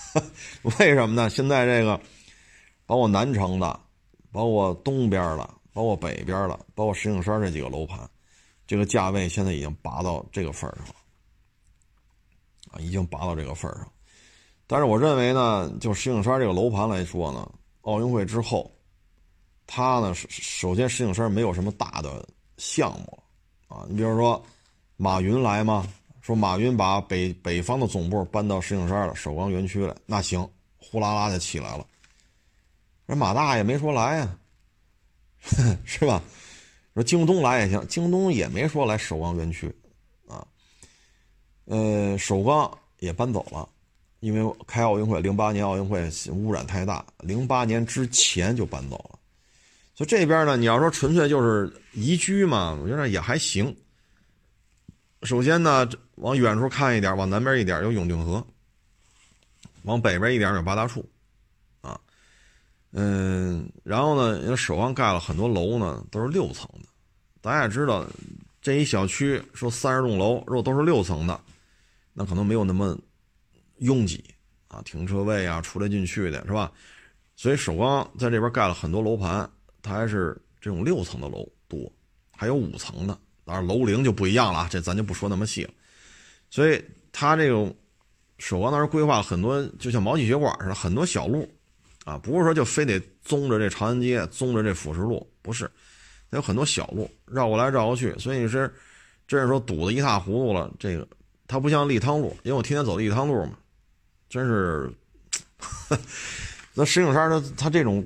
[0.80, 1.30] 为什么呢？
[1.30, 2.02] 现在这个，
[2.88, 3.80] 包括南城的，
[4.32, 8.00] 包括东边的，包括北边的，包括石景山这几个楼盘，
[8.66, 10.96] 这个价位现在已经拔到这个份儿上了，
[12.72, 13.88] 啊，已经拔到这个份上。
[14.74, 17.48] 但是我认为呢，就石景山这个楼盘来说呢，
[17.82, 18.72] 奥运会之后，
[19.68, 23.24] 它呢，首先石景山没有什么大的项目，
[23.68, 24.44] 啊，你比如说
[24.98, 25.88] 马云来吗？
[26.22, 30.50] 说马云把北北方的总部搬到石景山了，首钢园区了，那行，
[30.80, 31.86] 呼啦啦就起来了。
[33.06, 34.36] 人马大爷没说来呀，
[35.86, 36.20] 是吧？
[36.96, 39.72] 说京东来也行，京东也没说来首钢园区，
[40.28, 40.44] 啊，
[41.66, 43.70] 呃，首钢也搬走了，
[44.24, 49.20] 因为开奥运会，零八年奥运会污染太大，零八年之前就搬走了。
[49.94, 53.76] 所以这边呢，你要说纯粹就是宜居嘛，我觉得也还行。
[55.24, 58.42] 首先呢，往远处看一点，往南边一点有永定河，
[59.82, 61.06] 往北边一点有八大处，
[61.82, 62.00] 啊，
[62.94, 66.88] 嗯，然后呢，因为首钢盖了很多楼呢，都是六层的。
[67.42, 68.08] 大家也知道，
[68.62, 71.38] 这一小区说三十栋楼，如果都是六层的，
[72.14, 72.98] 那可能没有那么
[73.84, 74.24] 拥挤
[74.68, 76.72] 啊，停车位啊，出来进去的是吧？
[77.36, 79.50] 所以首钢在这边盖了很多楼盘，
[79.82, 81.92] 它还是这种六层的楼多，
[82.36, 83.18] 还有五层的。
[83.46, 85.72] 当然，楼龄就不一样了，这咱就不说那么细了。
[86.50, 86.82] 所以，
[87.12, 87.76] 他这个
[88.38, 91.46] 首钢当时规划很多，就像毛细血管似的，很多小路，
[92.06, 95.70] 啊，不是说就非得宗着这长安街、宗着这辅食路，不是，
[96.32, 98.18] 它有很多小路绕过来绕过去。
[98.18, 98.74] 所以你是，
[99.28, 100.72] 真是说堵得一塌糊涂了。
[100.80, 101.06] 这个
[101.48, 103.58] 它不像立汤路，因为我天天走立汤路嘛，
[104.34, 104.92] 真是。
[106.74, 108.04] 那石景山它它这种，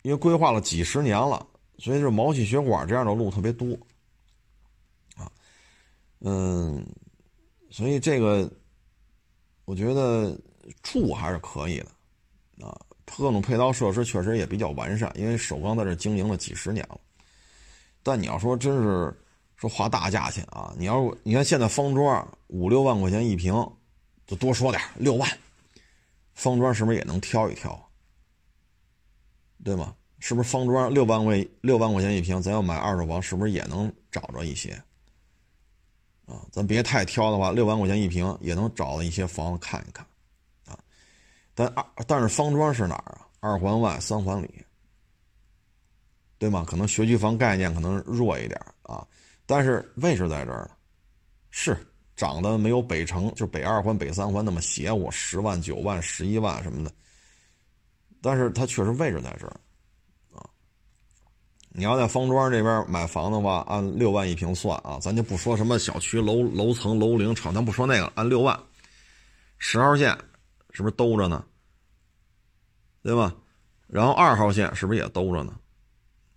[0.00, 1.46] 因为规划了几十年了，
[1.76, 3.74] 所以这毛细血管这样的路特别多。
[5.14, 5.30] 啊
[6.20, 6.82] 嗯，
[7.70, 8.50] 所以这个
[9.66, 10.34] 我觉得
[10.82, 12.74] 住还是可以的，啊，
[13.04, 16.98] 各种配套设施确实也比较完善，因为首钢在这经营了几十年了。
[18.02, 19.14] 但你要说真是
[19.56, 23.52] 说花大价钱啊，你要你看现在方庄五六万块钱一平，
[24.32, 25.28] 就多说点六万，
[26.32, 27.78] 方庄是不是也能挑一挑？
[29.62, 29.94] 对吗？
[30.20, 34.72] 是不是方庄六万块六万块钱一平，咱要买二手房，是不是也能找着一些？
[36.24, 40.06] 啊，咱别太挑的话，六万块钱一平也能找到一些房子看一看，
[40.64, 40.78] 啊，
[41.54, 43.28] 但二但是方庄是哪儿啊？
[43.40, 44.64] 二环外三环里，
[46.38, 46.64] 对吗？
[46.66, 49.06] 可能学区房概念可能弱一点啊，
[49.44, 50.70] 但是位置在这儿呢，
[51.50, 51.76] 是
[52.22, 56.92] 长得没有北城就北二环、北三环那么邪乎，十万、九万、十一万什么的，
[58.20, 59.56] 但是它确实位置在这儿。
[60.32, 60.46] 啊
[61.74, 68.56] 你要在方庄这边买房的话，按六万一平算啊，咱就不说什么小区楼楼层楼龄厂，咱不说那个，按六万，
[69.58, 70.16] 十号线
[70.70, 71.44] 是不是兜着呢？
[73.02, 73.34] 对吧？
[73.88, 75.52] 然后二号线是不是也兜着呢？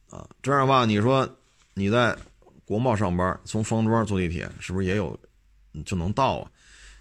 [0.09, 1.29] 啊，这样的话，你说
[1.75, 2.17] 你在
[2.65, 5.15] 国贸上班，从方庄坐地铁是不是也有
[5.83, 6.51] 就能到啊？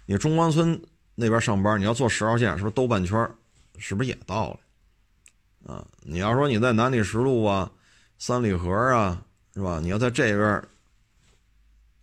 [0.05, 0.81] 你中关村
[1.15, 3.29] 那边上班，你要坐十号线，是不是兜半圈
[3.77, 5.73] 是不是也到了？
[5.73, 7.71] 啊，你要说你在南礼士路啊？
[8.17, 9.21] 三里河啊，
[9.53, 9.79] 是吧？
[9.81, 10.47] 你要在这边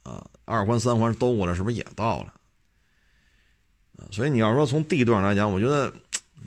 [0.02, 2.34] 啊，二环、三环兜过来，是不是也到了？
[4.10, 5.92] 所以你要说从地段来讲，我觉得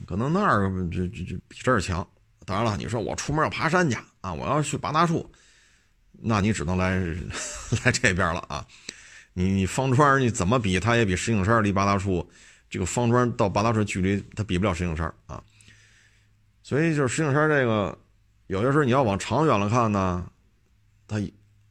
[0.06, 2.06] 可能那儿就就就比这儿强。
[2.44, 5.28] 当然了，你说我出门要爬山去啊，我要去八大处，
[6.12, 6.98] 那你只能来
[7.82, 8.66] 来这边了啊。
[9.38, 12.26] 你你方砖你怎么比，它也比石景山离八大处
[12.70, 15.42] 这个方砖到八大处距离，它比不了石景山啊。
[16.62, 17.96] 所以就是石景山这个。
[18.46, 20.24] 有些时候你要往长远了看呢，
[21.06, 21.20] 它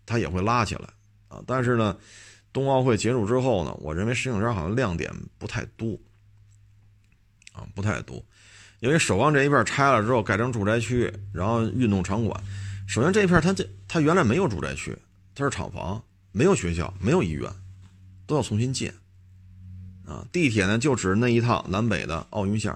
[0.06, 0.88] 它也会拉起来
[1.28, 1.42] 啊。
[1.48, 1.98] 但是呢，
[2.54, 5.98] 冬奥会结束之后呢，我认为石景山好像亮点不太多
[7.52, 8.24] 啊，不太多。
[8.82, 12.40] 因为首钢这一片拆了之后改成住宅区，然后运动场馆。
[12.88, 14.96] 首先这一片它这它原来没有住宅区，
[15.34, 16.04] 它是厂房，
[16.36, 17.50] 没有学校，没有医院，
[18.28, 18.94] 都要重新建
[20.06, 20.28] 啊。
[20.34, 22.76] 地铁呢就指那一趟南北的奥运线，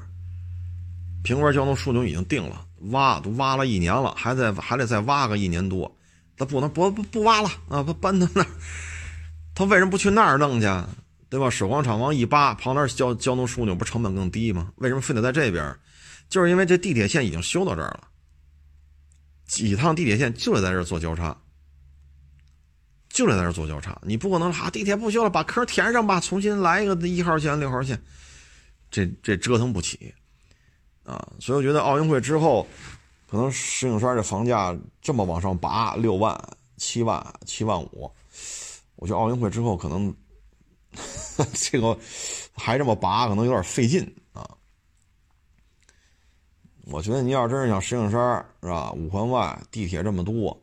[1.23, 2.65] 平面交通枢纽已经定了。
[2.91, 5.93] 挖都挖了一年了，还在还得再挖个一年多，
[6.37, 7.83] 他不能不不不挖了啊！
[7.83, 8.47] 不搬到那儿，
[9.53, 10.67] 他为什么不去那儿弄去？
[11.29, 11.49] 对吧？
[11.49, 14.71] 首钢厂房一扒，旁边交交通枢纽不成本更低吗？
[14.77, 15.75] 为什么非得在这边？
[16.29, 18.07] 就是因为这地铁线已经修到这儿了，
[19.45, 21.37] 几趟地铁线就得在这儿做交叉，
[23.09, 23.99] 就得在这做交叉。
[24.03, 28.01] 你不可能哈地铁不修了，把坑填上吧，重新来一个一号线、六号线，
[28.89, 30.13] 这这折腾不起。
[31.03, 32.67] 啊，所以我觉得奥运会之后，
[33.27, 36.39] 可能石景山这房价这么往上拔，六万、
[36.77, 38.11] 七万、七万五，
[38.95, 40.15] 我觉得奥运会之后可能
[41.55, 41.97] 这个
[42.53, 44.03] 还这么拔，可能有点费劲
[44.33, 44.47] 啊。
[46.91, 50.55] 我觉得你要真是像石景山是吧，五环外地铁这么多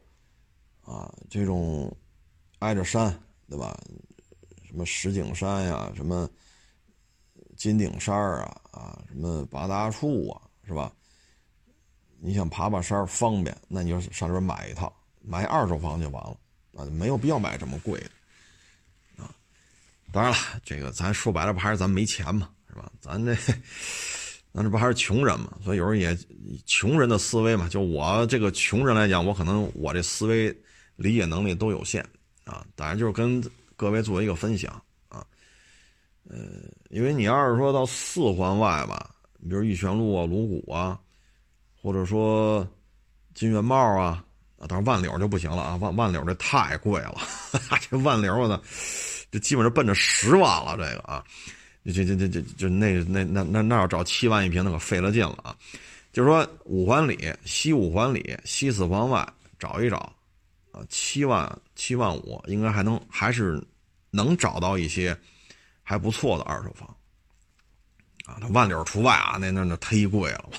[0.84, 1.92] 啊，这种
[2.58, 3.12] 挨着山
[3.48, 3.78] 对吧？
[4.66, 6.28] 什么石景山呀，什么。
[7.56, 10.92] 金顶山啊啊，什么八大处啊，是吧？
[12.20, 16.36] 你想爬爬山方便，那你就上这边买一套，买二手房就完了
[16.74, 19.34] 啊，没有必要买这么贵的啊。
[20.12, 22.92] 当然了，这个咱说白了不还是咱没钱嘛，是吧？
[23.00, 23.34] 咱这
[24.52, 26.14] 咱这不还是穷人嘛，所以有时候也
[26.66, 27.66] 穷人的思维嘛。
[27.70, 30.54] 就我这个穷人来讲，我可能我这思维
[30.96, 32.06] 理解能力都有限
[32.46, 32.64] 啊。
[32.74, 33.44] 当然就是跟
[33.76, 34.72] 各位做一个分享
[35.10, 35.22] 啊。
[36.28, 36.38] 呃，
[36.88, 40.98] 因为你要是说到四环外吧，你比如玉泉路啊、鲁谷啊，
[41.80, 42.66] 或者说
[43.34, 44.24] 金源茂啊，
[44.58, 47.20] 啊，当然万柳就不行了啊，万万柳这太贵了，
[47.90, 48.60] 这万柳呢，
[49.30, 51.22] 这基本上奔着十万了，这个啊，
[51.84, 55.54] 这这这这就那那那那那要找七万一平，那可费了劲了啊。
[56.12, 59.28] 就是说五环里、西五环里、西四环外
[59.58, 60.10] 找一找，
[60.76, 63.66] 啊，七万七万五应该还能还是
[64.10, 65.18] 能找到一些。
[65.88, 66.96] 还不错的二手房，
[68.24, 70.50] 啊，它万柳除外啊，那那那忒贵了，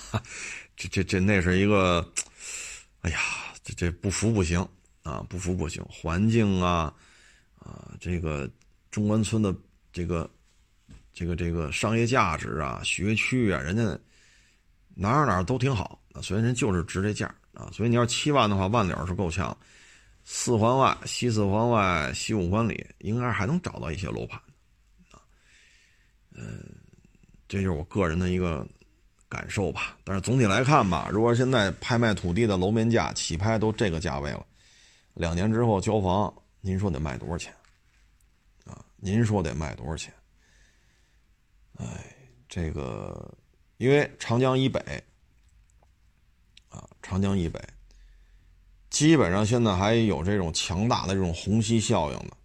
[0.78, 2.10] 这这这那是一个，
[3.02, 3.20] 哎呀，
[3.62, 4.66] 这这不服不行
[5.04, 6.94] 啊，不服不行，环境啊，
[7.60, 8.50] 啊，这个
[8.90, 9.54] 中关村的
[9.92, 10.32] 这个
[11.14, 13.84] 这个这个商业价值啊，学区啊，人家
[14.96, 19.58] 哪儿哪儿都挺好，所以人就是值这价啊，所以你要七万的话，万柳是够呛，
[20.30, 24.38] 四环外、西四环外、西五环里，应该还能找到一些楼盘。
[26.32, 26.70] 嗯，
[27.48, 28.68] 这就是我个人的一个
[29.30, 29.98] 感受吧。
[30.04, 34.46] 但是总体来看吧，如果现在拍卖土地的楼面价起拍都这个价位了，
[35.14, 37.56] 两年之后交房，您说得卖多少钱？
[38.66, 40.14] 啊，您说得卖多少钱？
[41.78, 42.14] 哎，
[42.50, 43.34] 这个
[43.78, 44.82] 因为长江以北，
[46.68, 47.62] 啊，长江以北，
[48.90, 52.38] 基本上现在还有这种强大的这种虹吸效应的，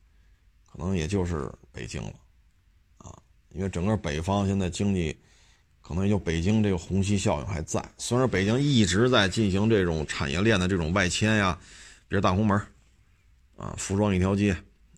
[0.71, 2.13] 可能也就是北京了。
[2.99, 3.15] 啊
[3.51, 5.15] 因为整个北方现在经济，
[5.81, 7.85] 可能就北京这个虹吸效应还在。
[7.99, 11.59] 虽然北京一直在进行这种产业链的这种外迁呀，
[12.09, 12.59] 比如大红门，
[13.57, 14.57] 啊，服装一条街，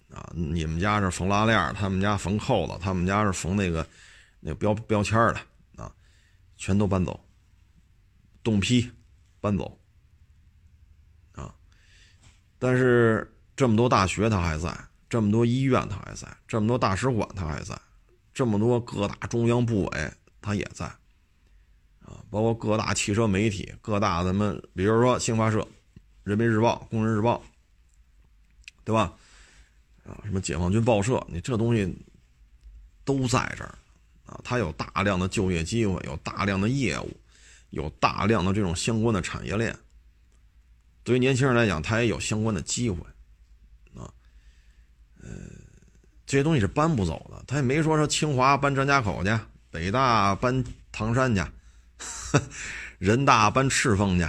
[0.09, 3.87] 啊，你们家是缝拉链，他们家缝扣子，他们家是缝那个
[4.41, 5.41] 那个标标签的
[5.77, 5.93] 啊，
[6.57, 7.19] 全都搬走，
[8.43, 8.89] 冻批
[9.41, 9.77] 搬走。
[12.59, 14.75] 但是这么多大学他还在，
[15.09, 17.79] 这么多医院他还在，这么多大使馆他还在，
[18.33, 20.87] 这么多各大中央部委他也在
[22.01, 25.67] 啊，包括各大汽车媒体、各大咱们，比如说新华社、
[26.23, 27.43] 人民日报、工人日报，
[28.85, 29.13] 对吧？
[30.07, 31.97] 啊，什么解放军报社，你这东西
[33.05, 33.75] 都在这儿
[34.27, 37.11] 啊，它有大量的就业机会，有大量的业务，
[37.71, 39.75] 有大量的这种相关的产业链。
[41.05, 42.99] 对于年轻人来讲，他也有相关的机会
[43.95, 44.11] 啊。
[45.23, 45.29] 呃，
[46.27, 49.39] 这些东西是搬不走的，他也没说说清华搬张家口去，
[49.71, 51.43] 北大搬唐山去，
[52.99, 54.27] 人大搬赤峰去，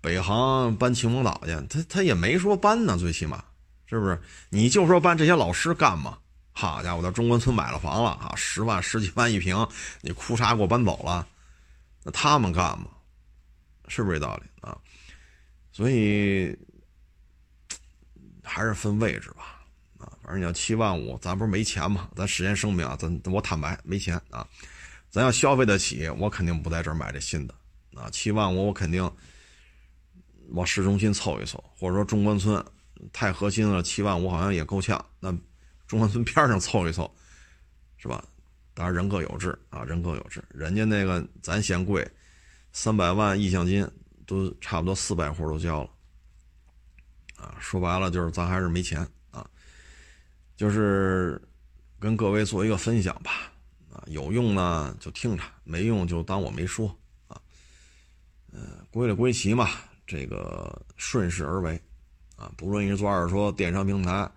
[0.00, 3.44] 北航搬秦皇岛去，他他也没说搬呢，最起码。
[3.86, 4.18] 是不是？
[4.48, 6.18] 你就说搬这些老师干嘛？
[6.52, 9.68] 好家伙，在中关村买了房了啊，十万十几万一平，
[10.00, 11.26] 你哭啥给我搬走了，
[12.02, 12.86] 那他们干嘛？
[13.86, 14.76] 是不是这道理啊？
[15.74, 16.56] 所以
[18.44, 19.66] 还是分位置吧，
[19.98, 22.08] 啊，反正你要七万五，咱不是没钱嘛？
[22.14, 24.46] 咱事先声明啊，咱我坦白没钱啊，
[25.10, 27.54] 咱要消费得起，我肯定不在这儿买这新的
[27.94, 28.08] 啊。
[28.10, 29.10] 七万五，我肯定
[30.50, 32.64] 往市中心凑一凑，或者说中关村。
[33.12, 35.04] 太核心了，七万五好像也够呛。
[35.18, 35.36] 那
[35.88, 37.12] 中关村边上凑一凑，
[37.96, 38.24] 是吧？
[38.72, 40.42] 当然人各有志啊，人各有志。
[40.48, 42.08] 人家那个咱嫌贵，
[42.72, 43.86] 三百万意向金
[44.26, 45.90] 都差不多四百户都交了，
[47.36, 49.48] 啊，说白了就是咱还是没钱啊。
[50.56, 51.40] 就是
[51.98, 53.52] 跟各位做一个分享吧，
[53.92, 56.88] 啊，有用呢就听着，没用就当我没说
[57.28, 57.40] 啊。
[58.52, 59.68] 呃，归了归齐嘛，
[60.06, 61.80] 这个顺势而为。
[62.36, 64.28] 啊，不论你是做二手车电商平台、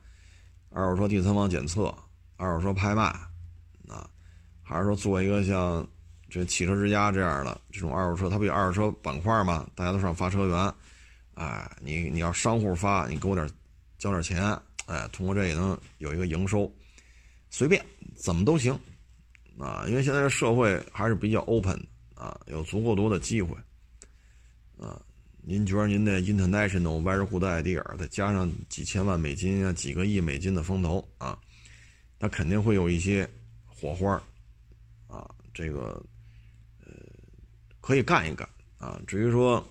[0.70, 1.92] 二手车第三方检测、
[2.36, 3.04] 二手车拍卖，
[3.88, 4.08] 啊，
[4.62, 5.88] 还是说做一个像
[6.30, 9.67] 这汽车之家这样的这种二手车，它不有二手车板块吗？
[9.75, 10.73] 大家都上发车源，
[11.36, 13.49] 哎，你你要商户发，你给我点
[13.97, 14.43] 交点钱，
[14.86, 16.71] 哎，通过这也能有一个营收，
[17.49, 17.84] 随便
[18.15, 18.78] 怎么都行，
[19.57, 21.80] 啊，因为现在这社会还是比较 open
[22.15, 23.55] 啊，有足够多的机会，
[24.80, 25.01] 啊。
[25.49, 31.39] 您觉得您的 international very good idea，再加上几千万美金啊，几个亿美金的风投啊，
[32.19, 33.25] 那肯定会有一些
[33.65, 34.21] 火花
[35.07, 36.03] 啊，这个
[37.88, 38.46] 可以干一干
[38.78, 39.00] 啊。
[39.08, 39.66] 至于说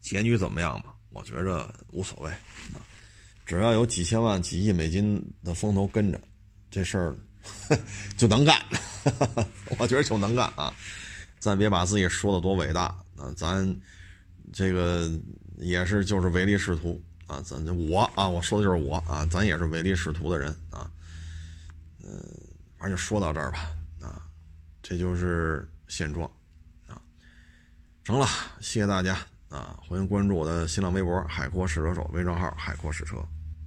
[0.00, 2.78] 结局怎么样嘛，我觉着无所谓啊，
[3.44, 6.20] 只要有几千万、几亿美金的风投跟着，
[6.70, 7.16] 这事儿
[8.16, 8.56] 就能干。
[9.78, 10.72] 我觉得就能干啊，
[11.40, 12.84] 咱别把自己说的多伟大
[13.16, 13.76] 啊，咱。
[14.50, 15.12] 这个
[15.58, 17.38] 也是就是唯利是图啊！
[17.42, 20.90] 咱我啊，我说的就是我啊，咱也是唯利是图的人啊。
[22.02, 22.18] 嗯，
[22.78, 24.22] 反正就说到这儿吧啊，
[24.82, 26.30] 这就是现状。
[28.08, 28.26] 成了，
[28.58, 29.18] 谢谢大家
[29.50, 29.76] 啊！
[29.86, 33.16] 欢迎关注我的新浪微博“海阔试车手”微账号“海阔试车”。